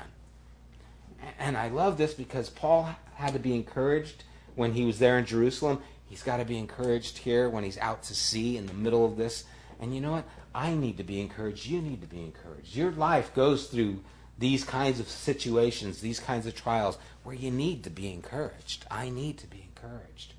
[1.38, 4.24] And I love this because Paul had to be encouraged
[4.56, 5.82] when he was there in Jerusalem.
[6.08, 9.18] He's got to be encouraged here when he's out to sea in the middle of
[9.18, 9.44] this.
[9.82, 10.26] And you know what?
[10.54, 11.66] I need to be encouraged.
[11.66, 12.76] You need to be encouraged.
[12.76, 14.00] Your life goes through
[14.38, 18.86] these kinds of situations, these kinds of trials where you need to be encouraged.
[18.90, 20.35] I need to be encouraged.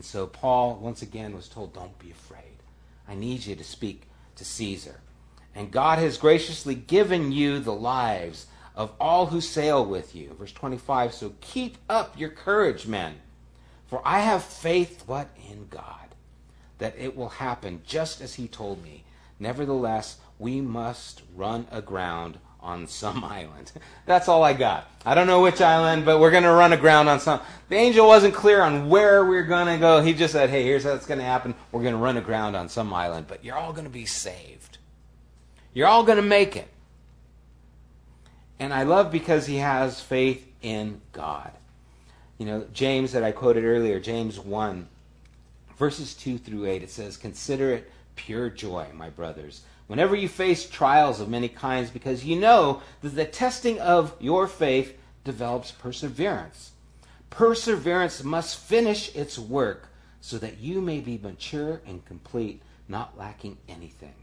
[0.00, 2.62] And so Paul, once again, was told, Don't be afraid.
[3.06, 4.04] I need you to speak
[4.36, 5.02] to Caesar.
[5.54, 10.34] And God has graciously given you the lives of all who sail with you.
[10.38, 13.16] Verse 25 So keep up your courage, men,
[13.88, 15.28] for I have faith, what?
[15.50, 16.14] In God,
[16.78, 19.04] that it will happen just as he told me.
[19.38, 23.72] Nevertheless, we must run aground on some island.
[24.06, 24.90] That's all I got.
[25.04, 27.40] I don't know which island, but we're going to run aground on some.
[27.68, 30.02] The angel wasn't clear on where we are going to go.
[30.02, 31.54] He just said, hey, here's how it's going to happen.
[31.72, 34.78] We're going to run aground on some island, but you're all going to be saved.
[35.72, 36.68] You're all going to make it.
[38.58, 41.52] And I love because he has faith in God.
[42.36, 44.86] You know, James that I quoted earlier, James 1,
[45.78, 50.70] verses 2 through 8, it says, Consider it pure joy, my brothers whenever you face
[50.70, 56.70] trials of many kinds, because you know that the testing of your faith develops perseverance.
[57.28, 59.88] Perseverance must finish its work
[60.20, 64.14] so that you may be mature and complete, not lacking anything.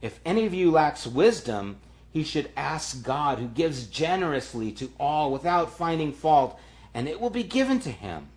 [0.00, 1.78] If any of you lacks wisdom,
[2.12, 6.56] he should ask God, who gives generously to all without finding fault,
[6.94, 8.28] and it will be given to him.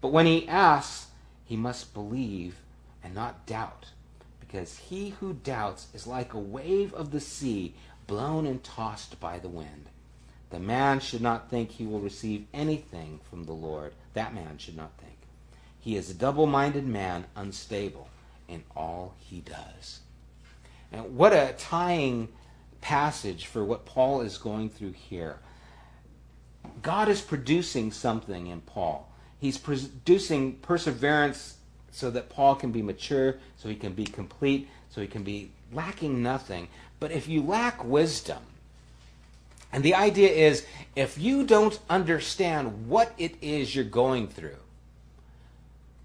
[0.00, 1.08] But when he asks,
[1.44, 2.56] he must believe
[3.04, 3.90] and not doubt
[4.56, 7.74] because he who doubts is like a wave of the sea
[8.06, 9.90] blown and tossed by the wind.
[10.48, 13.92] The man should not think he will receive anything from the Lord.
[14.14, 15.18] That man should not think.
[15.78, 18.08] He is a double minded man, unstable
[18.48, 20.00] in all he does.
[20.90, 22.28] And what a tying
[22.80, 25.38] passage for what Paul is going through here.
[26.80, 29.12] God is producing something in Paul.
[29.38, 31.55] He's producing perseverance
[31.96, 35.50] so that Paul can be mature, so he can be complete, so he can be
[35.72, 36.68] lacking nothing.
[37.00, 38.42] But if you lack wisdom,
[39.72, 44.58] and the idea is if you don't understand what it is you're going through,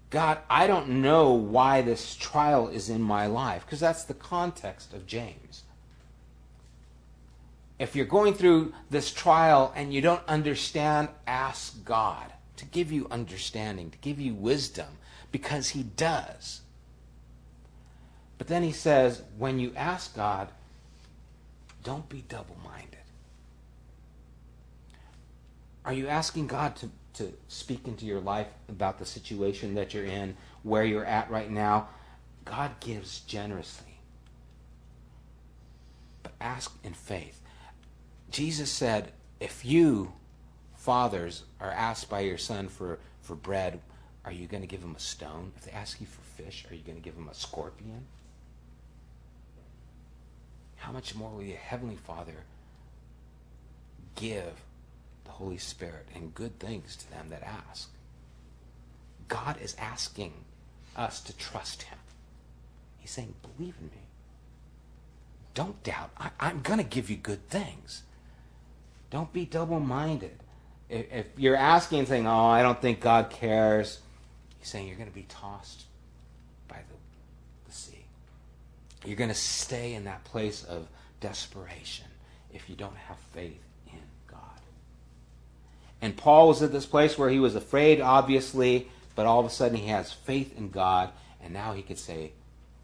[0.08, 4.94] God, I don't know why this trial is in my life, because that's the context
[4.94, 5.62] of James.
[7.78, 13.08] If you're going through this trial and you don't understand, ask God to give you
[13.10, 14.86] understanding, to give you wisdom,
[15.32, 16.60] because he does.
[18.38, 20.48] But then he says, when you ask God,
[21.82, 22.98] don't be double minded.
[25.84, 30.04] Are you asking God to, to speak into your life about the situation that you're
[30.04, 31.88] in, where you're at right now?
[32.44, 33.98] God gives generously.
[36.22, 37.40] But ask in faith.
[38.30, 40.12] Jesus said, if you,
[40.74, 43.80] fathers, are asked by your son for, for bread,
[44.24, 45.52] are you going to give them a stone?
[45.56, 48.06] If they ask you for fish, are you going to give them a scorpion?
[50.76, 52.44] How much more will your Heavenly Father
[54.14, 54.52] give
[55.24, 57.90] the Holy Spirit and good things to them that ask?
[59.28, 60.32] God is asking
[60.96, 61.98] us to trust Him.
[62.98, 64.02] He's saying, believe in me.
[65.54, 66.10] Don't doubt.
[66.18, 68.02] I, am going to give you good things.
[69.10, 70.38] Don't be double minded.
[70.88, 74.00] If, if you're asking and saying, oh, I don't think God cares,
[74.62, 75.86] He's saying you're going to be tossed
[76.68, 78.04] by the, the sea.
[79.04, 80.86] You're going to stay in that place of
[81.20, 82.06] desperation
[82.54, 83.98] if you don't have faith in
[84.28, 84.38] God.
[86.00, 88.86] And Paul was at this place where he was afraid, obviously,
[89.16, 91.10] but all of a sudden he has faith in God,
[91.42, 92.30] and now he could say,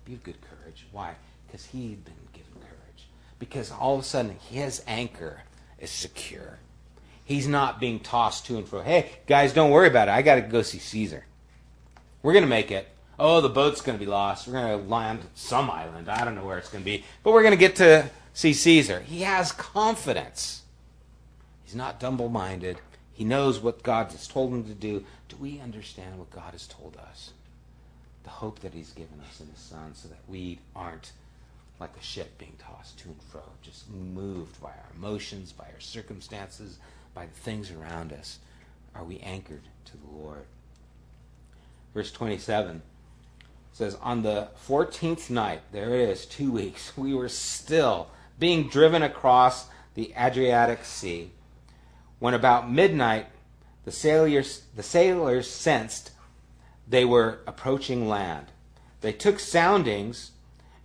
[0.05, 0.85] Be of good courage.
[0.91, 1.15] Why?
[1.47, 3.07] Because he'd been given courage.
[3.39, 5.43] Because all of a sudden his anchor
[5.79, 6.59] is secure.
[7.25, 8.83] He's not being tossed to and fro.
[8.83, 10.11] Hey, guys, don't worry about it.
[10.11, 11.25] I got to go see Caesar.
[12.29, 12.87] We're going to make it.
[13.19, 14.47] Oh, the boat's going to be lost.
[14.47, 16.11] We're going to land some island.
[16.11, 17.03] I don't know where it's going to be.
[17.23, 19.01] But we're going to get to see Caesar.
[19.01, 20.61] He has confidence.
[21.65, 22.81] He's not double minded.
[23.15, 25.07] He knows what God has told him to do.
[25.31, 27.31] Do we understand what God has told us?
[28.29, 31.13] the hope that He's given us in His Son so that we aren't
[31.81, 35.81] like a ship being tossed to and fro, just moved by our emotions, by our
[35.81, 36.79] circumstances,
[37.15, 38.39] by the things around us.
[38.95, 40.45] Are we anchored to the Lord?
[41.99, 42.81] Verse 27
[43.73, 49.03] says, On the 14th night, there it is, two weeks, we were still being driven
[49.03, 51.33] across the Adriatic Sea.
[52.21, 53.27] When about midnight,
[53.85, 56.13] the sailors, the sailors sensed
[56.87, 58.47] they were approaching land.
[59.01, 60.31] They took soundings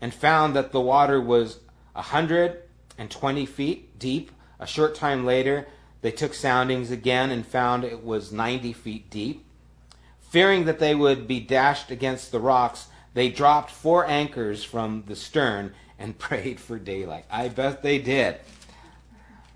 [0.02, 1.60] and found that the water was
[1.94, 4.32] a 120 feet deep.
[4.60, 5.68] A short time later,
[6.02, 9.46] they took soundings again and found it was 90 feet deep.
[10.34, 15.16] Fearing that they would be dashed against the rocks, they dropped four anchors from the
[15.16, 17.26] stern and prayed for daylight.
[17.30, 18.38] I bet they did.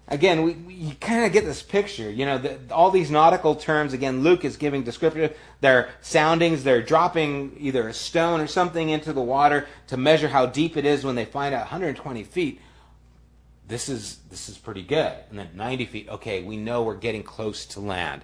[0.07, 2.11] Again, we, we you kind of get this picture.
[2.11, 5.35] You know, the, all these nautical terms, again, Luke is giving descriptive.
[5.61, 6.63] They're soundings.
[6.63, 10.85] They're dropping either a stone or something into the water to measure how deep it
[10.85, 12.61] is when they find out 120 feet.
[13.67, 15.13] This is, this is pretty good.
[15.31, 16.07] And then 90 feet.
[16.07, 18.23] Okay, we know we're getting close to land.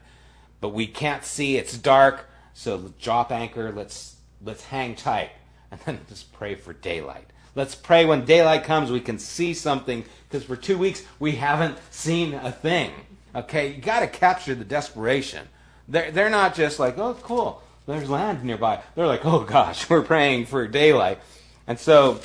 [0.61, 1.57] But we can't see.
[1.57, 2.29] It's dark.
[2.53, 3.71] So drop anchor.
[3.71, 5.31] Let's, let's hang tight.
[5.71, 7.27] And then just pray for daylight.
[7.55, 11.77] Let's pray when daylight comes we can see something because for two weeks we haven't
[11.91, 12.91] seen a thing.
[13.35, 15.47] Okay, you got to capture the desperation.
[15.87, 18.81] They're, they're not just like, oh, cool, there's land nearby.
[18.95, 21.19] They're like, oh gosh, we're praying for daylight.
[21.67, 22.19] And so,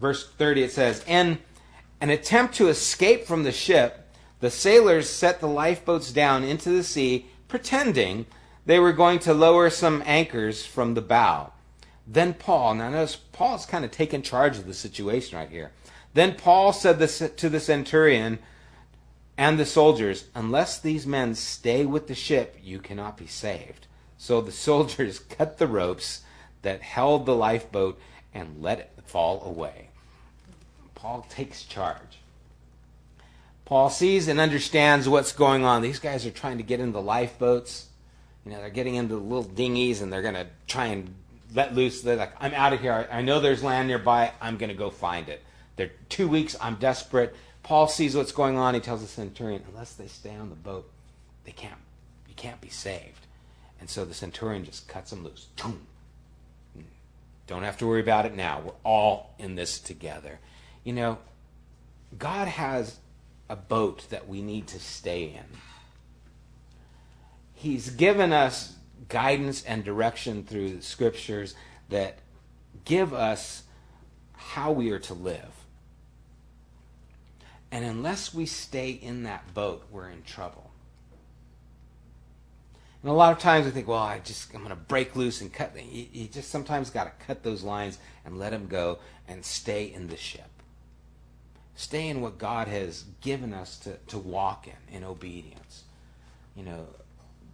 [0.00, 1.38] verse 30 it says, In
[2.00, 4.06] an attempt to escape from the ship,
[4.40, 8.26] the sailors set the lifeboats down into the sea, pretending
[8.68, 11.50] they were going to lower some anchors from the bow.
[12.06, 15.72] Then Paul, now notice Paul's kind of taking charge of the situation right here.
[16.12, 18.40] Then Paul said this to the centurion
[19.38, 23.86] and the soldiers, Unless these men stay with the ship, you cannot be saved.
[24.18, 26.20] So the soldiers cut the ropes
[26.60, 27.98] that held the lifeboat
[28.34, 29.88] and let it fall away.
[30.94, 32.18] Paul takes charge.
[33.64, 35.80] Paul sees and understands what's going on.
[35.80, 37.87] These guys are trying to get in the lifeboats.
[38.48, 41.14] You know, they're getting into little dinghies and they're going to try and
[41.54, 42.00] let loose.
[42.00, 43.06] They're like, I'm out of here.
[43.12, 44.32] I know there's land nearby.
[44.40, 45.44] I'm going to go find it.
[45.76, 46.56] They're two weeks.
[46.58, 47.36] I'm desperate.
[47.62, 48.72] Paul sees what's going on.
[48.72, 50.90] He tells the centurion, unless they stay on the boat,
[51.44, 51.74] they can't.
[52.26, 53.26] You can't be saved.
[53.80, 55.48] And so the centurion just cuts them loose.
[57.46, 58.62] Don't have to worry about it now.
[58.64, 60.38] We're all in this together.
[60.84, 61.18] You know,
[62.18, 62.96] God has
[63.50, 65.44] a boat that we need to stay in.
[67.58, 68.76] He's given us
[69.08, 71.56] guidance and direction through the scriptures
[71.88, 72.18] that
[72.84, 73.64] give us
[74.34, 75.64] how we are to live.
[77.72, 80.70] And unless we stay in that boat, we're in trouble.
[83.02, 85.40] And a lot of times we think, well, I just I'm going to break loose
[85.40, 85.74] and cut.
[85.76, 89.92] You, you just sometimes got to cut those lines and let them go and stay
[89.92, 90.48] in the ship.
[91.74, 95.82] Stay in what God has given us to, to walk in, in obedience.
[96.54, 96.86] You know,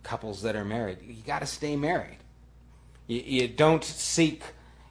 [0.05, 2.19] couples that are married, you got to stay married.
[3.07, 4.43] You, you don't seek,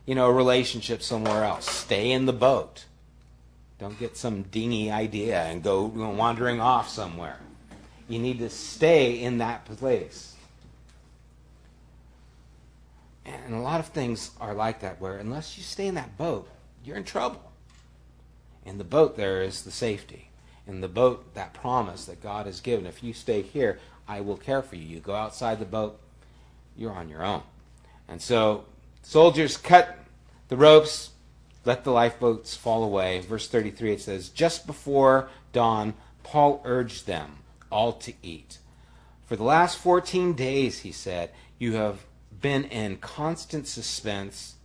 [0.05, 1.69] you know, a relationship somewhere else.
[1.69, 2.85] Stay in the boat.
[3.79, 7.39] Don't get some dingy idea and go wandering off somewhere.
[8.07, 10.35] You need to stay in that place.
[13.25, 16.49] And a lot of things are like that, where unless you stay in that boat,
[16.83, 17.51] you're in trouble.
[18.65, 20.29] In the boat, there is the safety.
[20.67, 22.85] In the boat, that promise that God has given.
[22.85, 24.83] If you stay here, I will care for you.
[24.83, 25.99] You go outside the boat,
[26.75, 27.43] you're on your own.
[28.07, 28.65] And so
[29.01, 29.97] soldiers cut
[30.49, 31.11] the ropes,
[31.65, 33.19] let the lifeboats fall away.
[33.21, 35.93] Verse 33 it says, Just before dawn,
[36.23, 37.37] Paul urged them
[37.71, 38.59] all to eat.
[39.25, 41.31] For the last 14 days, he said,
[41.63, 42.05] you have
[42.41, 44.55] been in constant suspense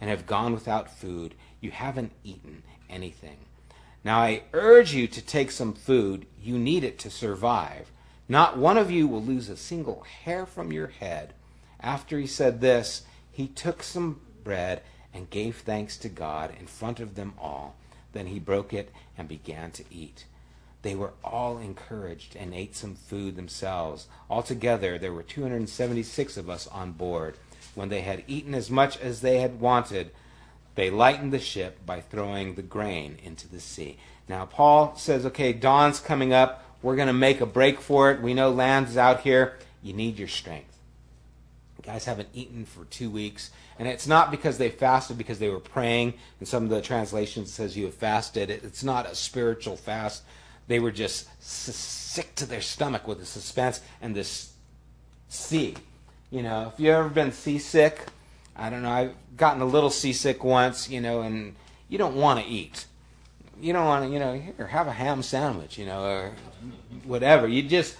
[0.00, 1.34] and have gone without food.
[1.60, 3.36] You haven't eaten anything.
[4.02, 6.26] Now I urge you to take some food.
[6.42, 7.92] You need it to survive.
[8.28, 11.32] Not one of you will lose a single hair from your head.
[11.80, 14.82] After he said this, he took some bread
[15.14, 17.76] and gave thanks to God in front of them all.
[18.12, 20.24] Then he broke it and began to eat.
[20.82, 24.06] They were all encouraged and ate some food themselves.
[24.30, 27.36] Altogether, there were 276 of us on board.
[27.74, 30.12] When they had eaten as much as they had wanted,
[30.76, 33.98] they lightened the ship by throwing the grain into the sea.
[34.28, 36.62] Now, Paul says, okay, dawn's coming up.
[36.86, 38.22] We're going to make a break for it.
[38.22, 39.56] We know land's out here.
[39.82, 40.78] You need your strength.
[41.82, 43.50] guys haven't eaten for two weeks.
[43.76, 46.14] And it's not because they fasted, because they were praying.
[46.38, 48.50] And some of the translations, says you have fasted.
[48.50, 50.22] It's not a spiritual fast.
[50.68, 54.52] They were just sick to their stomach with the suspense and this
[55.28, 55.74] sea.
[56.30, 58.06] You know, if you've ever been seasick,
[58.54, 58.92] I don't know.
[58.92, 61.56] I've gotten a little seasick once, you know, and
[61.88, 62.86] you don't want to eat.
[63.60, 66.32] You don't want to, you know, here, have a ham sandwich, you know, or
[67.04, 67.48] whatever.
[67.48, 67.96] You just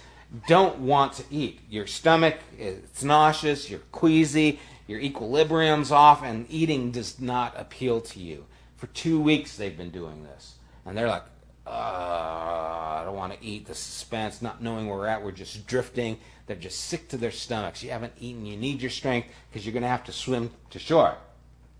[0.47, 1.61] don't want to eat.
[1.69, 8.19] Your stomach, it's nauseous, you're queasy, your equilibrium's off, and eating does not appeal to
[8.19, 8.45] you.
[8.75, 10.55] For two weeks they've been doing this.
[10.85, 11.23] And they're like,
[11.65, 13.65] uh, I don't want to eat.
[13.65, 16.17] The suspense, not knowing where we're at, we're just drifting.
[16.45, 17.83] They're just sick to their stomachs.
[17.83, 18.45] You haven't eaten.
[18.45, 21.17] You need your strength because you're going to have to swim to shore.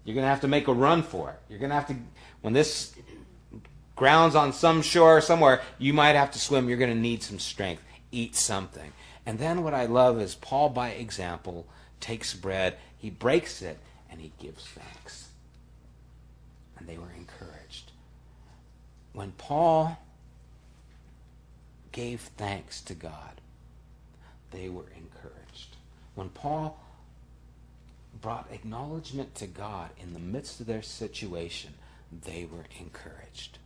[0.04, 1.40] You're going to have to make a run for it.
[1.50, 1.96] You're going to have to,
[2.42, 2.94] when this
[3.98, 6.70] grounds on some shore somewhere, you might have to swim.
[6.70, 7.84] You're going to need some strength.
[8.12, 8.94] Eat something.
[9.26, 11.68] And then what I love is Paul, by example,
[12.00, 13.78] takes bread, he breaks it,
[14.10, 15.28] and he gives thanks.
[16.78, 17.92] And they were encouraged.
[19.12, 19.98] When Paul
[21.92, 23.42] gave thanks to God,
[24.52, 25.76] they were encouraged.
[26.16, 26.80] When Paul
[28.22, 31.74] brought acknowledgement to God in the midst of their situation,
[32.26, 33.58] they were encouraged.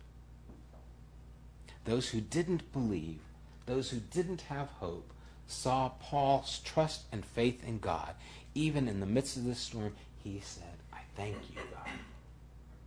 [1.84, 3.20] Those who didn't believe,
[3.66, 5.12] those who didn't have hope,
[5.46, 8.14] saw Paul's trust and faith in God.
[8.54, 11.88] Even in the midst of the storm, he said, I thank you, God.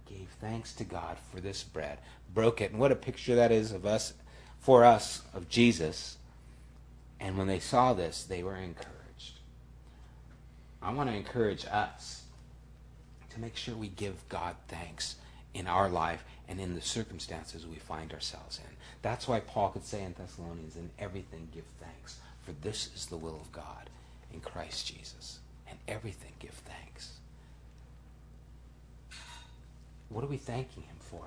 [0.07, 1.99] Gave thanks to God for this bread,
[2.33, 2.71] broke it.
[2.71, 4.13] And what a picture that is of us,
[4.59, 6.17] for us, of Jesus
[7.19, 9.39] and when they saw this, they were encouraged.
[10.81, 12.23] I want to encourage us
[13.31, 15.15] to make sure we give God thanks
[15.53, 18.75] in our life and in the circumstances we find ourselves in.
[19.01, 23.17] That's why Paul could say in Thessalonians, in everything give thanks, for this is the
[23.17, 23.89] will of God
[24.33, 25.39] in Christ Jesus.
[25.67, 27.13] And everything give thanks.
[30.09, 31.23] What are we thanking him for?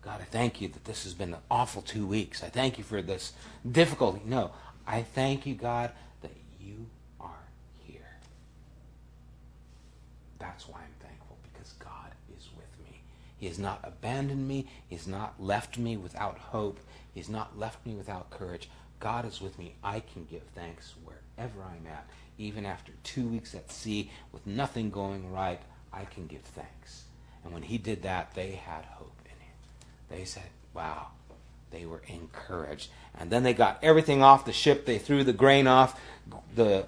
[0.00, 2.42] God, I thank you that this has been an awful two weeks.
[2.42, 3.32] I thank you for this
[3.70, 4.22] difficulty.
[4.24, 4.52] No,
[4.86, 5.90] I thank you, God,
[6.22, 6.86] that you
[7.20, 7.44] are
[7.84, 8.16] here.
[10.38, 13.00] That's why I'm thankful, because God is with me.
[13.46, 14.66] He has not abandoned me.
[14.88, 16.80] He has not left me without hope.
[17.14, 18.68] He has not left me without courage.
[18.98, 19.76] God is with me.
[19.84, 22.08] I can give thanks wherever I'm at.
[22.38, 25.60] Even after two weeks at sea with nothing going right,
[25.92, 27.04] I can give thanks.
[27.44, 29.54] And when he did that, they had hope in him.
[30.08, 31.10] They said, wow,
[31.70, 32.90] they were encouraged.
[33.16, 34.86] And then they got everything off the ship.
[34.86, 36.00] They threw the grain off.
[36.56, 36.86] The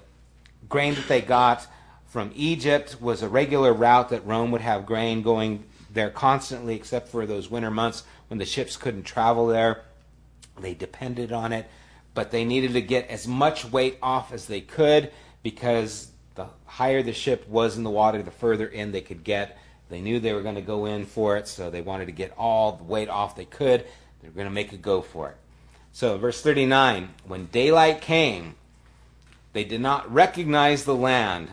[0.68, 1.68] grain that they got
[2.08, 7.08] from Egypt was a regular route that Rome would have grain going there constantly, except
[7.08, 9.82] for those winter months when the ships couldn't travel there.
[10.60, 11.66] They depended on it,
[12.14, 15.10] but they needed to get as much weight off as they could
[15.42, 19.58] because the higher the ship was in the water, the further in they could get.
[19.88, 22.34] They knew they were going to go in for it, so they wanted to get
[22.36, 23.86] all the weight off they could.
[24.20, 25.36] They were going to make a go for it.
[25.92, 28.56] So, verse 39 When daylight came,
[29.52, 31.48] they did not recognize the land,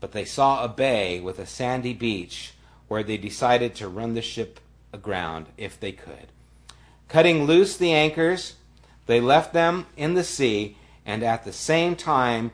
[0.00, 2.53] but they saw a bay with a sandy beach
[2.94, 4.60] where they decided to run the ship
[4.92, 6.28] aground if they could.
[7.08, 8.54] Cutting loose the anchors,
[9.06, 12.52] they left them in the sea and at the same time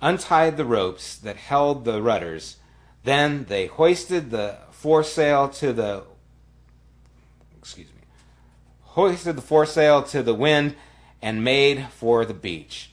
[0.00, 2.58] untied the ropes that held the rudders.
[3.02, 6.04] Then they hoisted the foresail to the
[7.58, 8.02] excuse me
[8.82, 10.76] hoisted the foresail to the wind,
[11.20, 12.90] and made for the beach.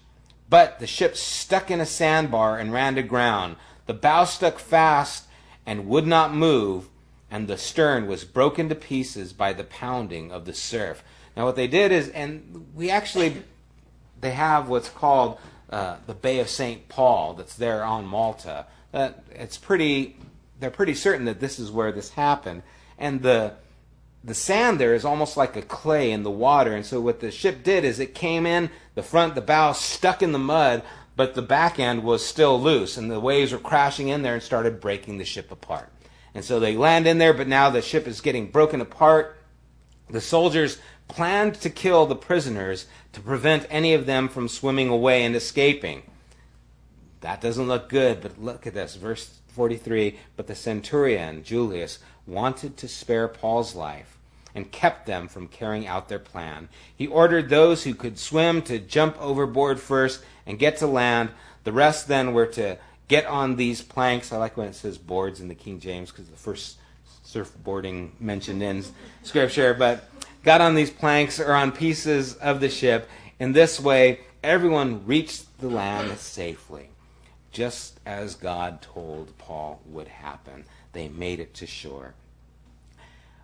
[0.49, 3.57] But the ship stuck in a sandbar and ran aground.
[3.85, 5.27] The bow stuck fast
[5.71, 6.89] and would not move,
[7.31, 11.01] and the stern was broken to pieces by the pounding of the surf.
[11.37, 13.43] Now, what they did is, and we actually,
[14.19, 16.89] they have what's called uh, the Bay of St.
[16.89, 18.65] Paul that's there on Malta.
[18.93, 20.17] Uh, it's pretty,
[20.59, 22.63] they're pretty certain that this is where this happened.
[22.97, 23.53] And the,
[24.25, 26.75] the sand there is almost like a clay in the water.
[26.75, 30.21] And so what the ship did is it came in, the front, the bow stuck
[30.21, 30.83] in the mud,
[31.21, 32.97] but the back end was still loose.
[32.97, 35.87] And the waves were crashing in there and started breaking the ship apart.
[36.33, 39.37] And so they land in there, but now the ship is getting broken apart.
[40.09, 45.23] The soldiers planned to kill the prisoners to prevent any of them from swimming away
[45.23, 46.01] and escaping.
[47.19, 48.95] That doesn't look good, but look at this.
[48.95, 54.17] Verse 43 But the centurion, Julius, wanted to spare Paul's life
[54.55, 56.67] and kept them from carrying out their plan.
[56.95, 61.29] He ordered those who could swim to jump overboard first and get to land.
[61.63, 62.77] The rest then were to
[63.07, 64.31] get on these planks.
[64.31, 66.77] I like when it says boards in the King James because the first
[67.25, 68.83] surfboarding mentioned in
[69.23, 70.09] Scripture, but
[70.43, 73.09] got on these planks or on pieces of the ship.
[73.39, 76.89] In this way, everyone reached the land safely,
[77.51, 82.13] just as God told Paul would happen they made it to shore.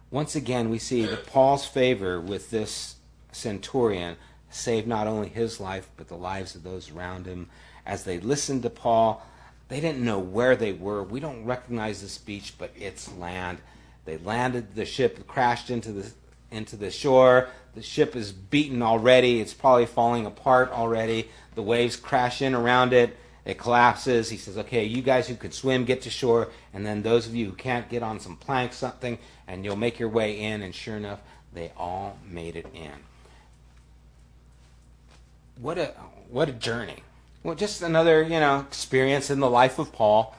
[0.10, 2.96] Once again, we see that Paul's favor with this
[3.32, 4.16] centurion
[4.50, 7.50] saved not only his life, but the lives of those around him
[7.86, 9.26] as they listened to Paul.
[9.70, 11.04] They didn't know where they were.
[11.04, 13.60] We don't recognize this beach, but it's land.
[14.06, 16.12] They landed, the ship crashed into the
[16.50, 17.50] into the shore.
[17.76, 19.42] The ship is beaten already.
[19.42, 21.30] It's probably falling apart already.
[21.56, 23.18] The waves crash in around it.
[23.44, 24.30] It collapses.
[24.30, 27.36] He says, "Okay, you guys who can swim, get to shore, and then those of
[27.36, 29.18] you who can't, get on some planks, something,
[29.48, 31.20] and you'll make your way in." And sure enough,
[31.54, 32.92] they all made it in.
[35.60, 35.94] What a
[36.30, 37.04] what a journey!
[37.44, 40.36] Well, just another you know experience in the life of Paul,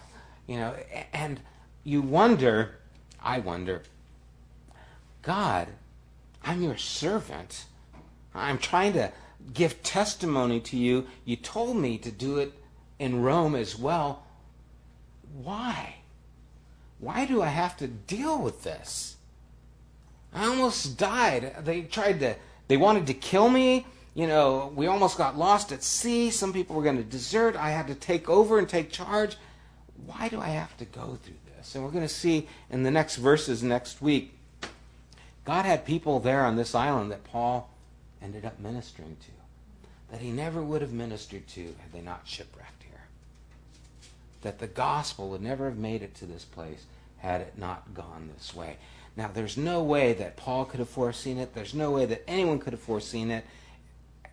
[0.47, 0.75] you know,
[1.13, 1.41] and
[1.85, 2.77] you wonder,
[3.23, 3.83] I wonder,
[5.23, 5.69] God,
[6.43, 7.65] I'm your servant.
[8.35, 9.13] I'm trying to
[9.53, 11.07] give testimony to you.
[11.25, 12.53] You told me to do it
[12.99, 14.25] in Rome as well.
[15.33, 15.97] Why?
[16.99, 19.17] Why do I have to deal with this?
[20.33, 21.57] I almost died.
[21.65, 22.37] They tried to,
[22.69, 23.87] they wanted to kill me.
[24.19, 26.33] You know, we almost got lost at sea.
[26.33, 27.55] Some people were going to desert.
[27.55, 29.37] I had to take over and take charge.
[30.07, 31.77] Why do I have to go through this?
[31.77, 34.35] And we're going to see in the next verses next week.
[35.45, 37.71] God had people there on this island that Paul
[38.21, 39.31] ended up ministering to,
[40.11, 43.03] that he never would have ministered to had they not shipwrecked here.
[44.43, 46.87] That the gospel would never have made it to this place
[47.19, 48.79] had it not gone this way.
[49.17, 51.55] Now, there's no way that Paul could have foreseen it.
[51.55, 53.45] There's no way that anyone could have foreseen it.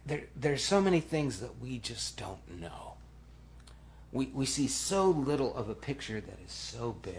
[0.05, 2.93] There, there's so many things that we just don't know.
[4.11, 7.15] We, we see so little of a picture that is so big.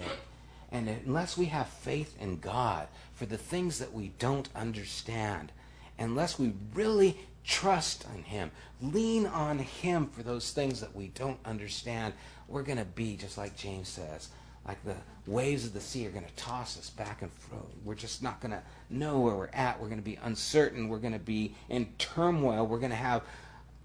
[0.71, 5.53] And unless we have faith in God for the things that we don't understand,
[5.99, 11.39] unless we really trust in Him, lean on Him for those things that we don't
[11.45, 12.15] understand,
[12.49, 14.29] we're going to be, just like James says,
[14.67, 17.63] like the waves of the sea are going to toss us back and forth.
[17.85, 19.81] We're just not going to know where we're at.
[19.81, 20.89] We're going to be uncertain.
[20.89, 22.67] We're going to be in turmoil.
[22.67, 23.23] We're going to have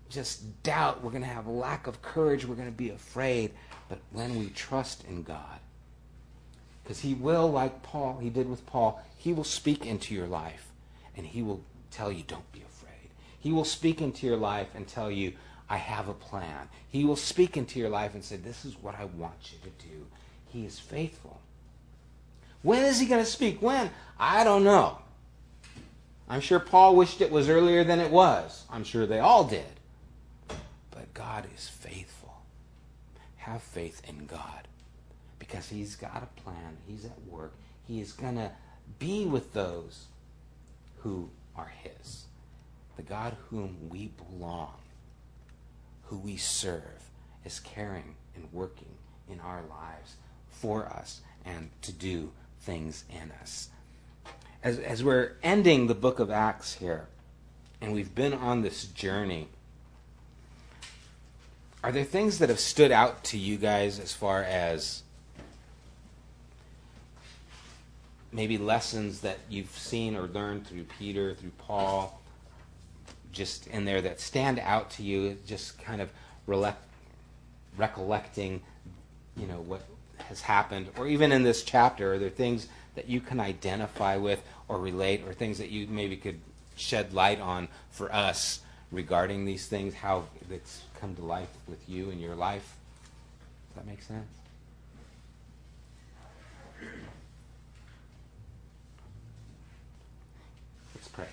[0.10, 1.04] just doubt.
[1.04, 2.46] We're going to have lack of courage.
[2.46, 3.52] We're going to be afraid.
[3.90, 5.60] But when we trust in God,
[6.84, 10.68] because He will, like Paul, He did with Paul, He will speak into your life
[11.16, 13.10] and He will tell you, don't be afraid.
[13.40, 15.34] He will speak into your life and tell you,
[15.70, 16.68] I have a plan.
[16.90, 19.88] He will speak into your life and say, This is what I want you to
[19.88, 20.06] do.
[20.52, 21.40] He is faithful.
[22.62, 23.62] When is he going to speak?
[23.62, 23.90] When?
[24.20, 24.98] I don't know.
[26.30, 28.66] I'm sure Paul wished it was earlier than it was.
[28.70, 29.80] I'm sure they all did.
[30.48, 32.42] But God is faithful.
[33.38, 34.68] Have faith in God
[35.40, 36.78] because he's got a plan.
[36.88, 37.54] He's at work.
[37.88, 38.52] He is going to
[39.00, 40.06] be with those
[41.00, 42.26] who are his.
[42.98, 44.76] The God whom we belong,
[46.04, 47.10] who we serve,
[47.44, 48.94] is caring and working
[49.30, 50.16] in our lives
[50.52, 52.32] for us and to do
[52.62, 53.70] things in us.
[54.64, 57.08] As, as we're ending the book of Acts here,
[57.82, 59.48] and we've been on this journey,
[61.84, 65.02] are there things that have stood out to you guys as far as
[68.32, 72.22] maybe lessons that you've seen or learned through Peter, through Paul,
[73.32, 76.12] just in there that stand out to you, just kind of
[77.78, 78.62] recollecting,
[79.36, 79.82] you know, what
[80.24, 84.44] has happened, or even in this chapter, are there things that you can identify with
[84.68, 86.40] or relate, or things that you maybe could
[86.76, 88.62] shed light on for us
[88.92, 92.76] regarding these things, how it's come to life with you in your life?
[93.70, 94.28] Does that make sense?
[100.96, 101.28] Let's pray.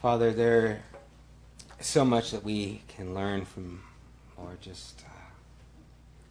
[0.00, 0.82] Father, there
[1.80, 3.82] is so much that we can learn from,
[4.36, 5.15] or just uh,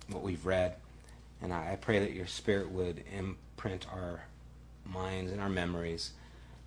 [0.09, 0.75] what we've read.
[1.41, 4.23] And I, I pray that your Spirit would imprint our
[4.85, 6.11] minds and our memories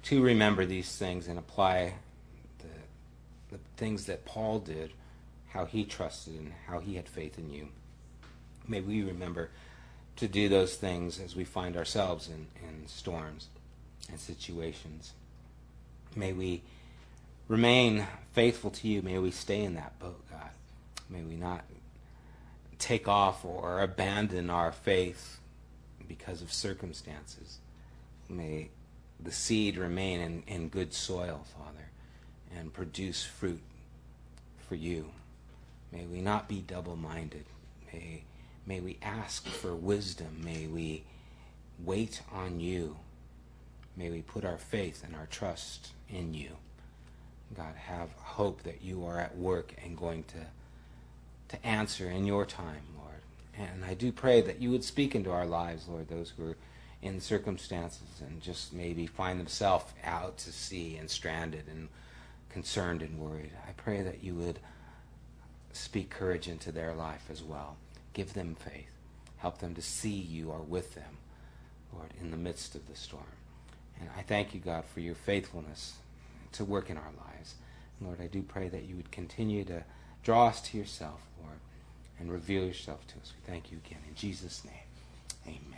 [0.05, 1.95] to remember these things and apply
[2.59, 4.93] the, the things that Paul did,
[5.51, 7.69] how he trusted and how he had faith in you.
[8.67, 9.51] May we remember
[10.17, 13.49] to do those things as we find ourselves in, in storms
[14.11, 15.13] and situations.
[16.17, 16.63] May we
[17.47, 19.01] remain faithful to you.
[19.03, 20.51] May we stay in that boat, God.
[21.09, 21.65] May we not
[22.79, 25.41] take off or abandon our faith
[26.07, 27.59] because of circumstances.
[28.29, 28.71] May
[29.21, 31.91] the seed remain in, in good soil, Father,
[32.57, 33.63] and produce fruit
[34.69, 35.11] for you.
[35.93, 37.45] May we not be double minded.
[37.93, 38.25] May,
[38.67, 40.43] may we ask for wisdom.
[40.45, 41.05] May we
[41.85, 42.97] wait on you.
[43.97, 46.51] May we put our faith and our trust in you.
[47.57, 50.39] God, have hope that you are at work and going to
[51.49, 53.23] to answer in your time, Lord.
[53.57, 56.57] And I do pray that you would speak into our lives, Lord, those who are
[57.01, 61.89] in circumstances and just maybe find themselves out to sea and stranded and
[62.51, 63.53] concerned and worried.
[63.69, 64.59] I pray that you would
[65.73, 67.77] speak courage into their life as well.
[68.13, 68.91] Give them faith.
[69.37, 71.19] Help them to see you are with them,
[71.93, 73.23] Lord, in the midst of the storm.
[74.01, 75.95] And I thank you, God, for your faithfulness
[76.53, 77.55] to work in our lives.
[78.01, 79.85] Lord, I do pray that you would continue to
[80.29, 81.57] Draw us to yourself, Lord,
[82.21, 83.33] and reveal yourself to us.
[83.35, 84.01] We thank you again.
[84.07, 84.75] In Jesus' name,
[85.47, 85.78] amen.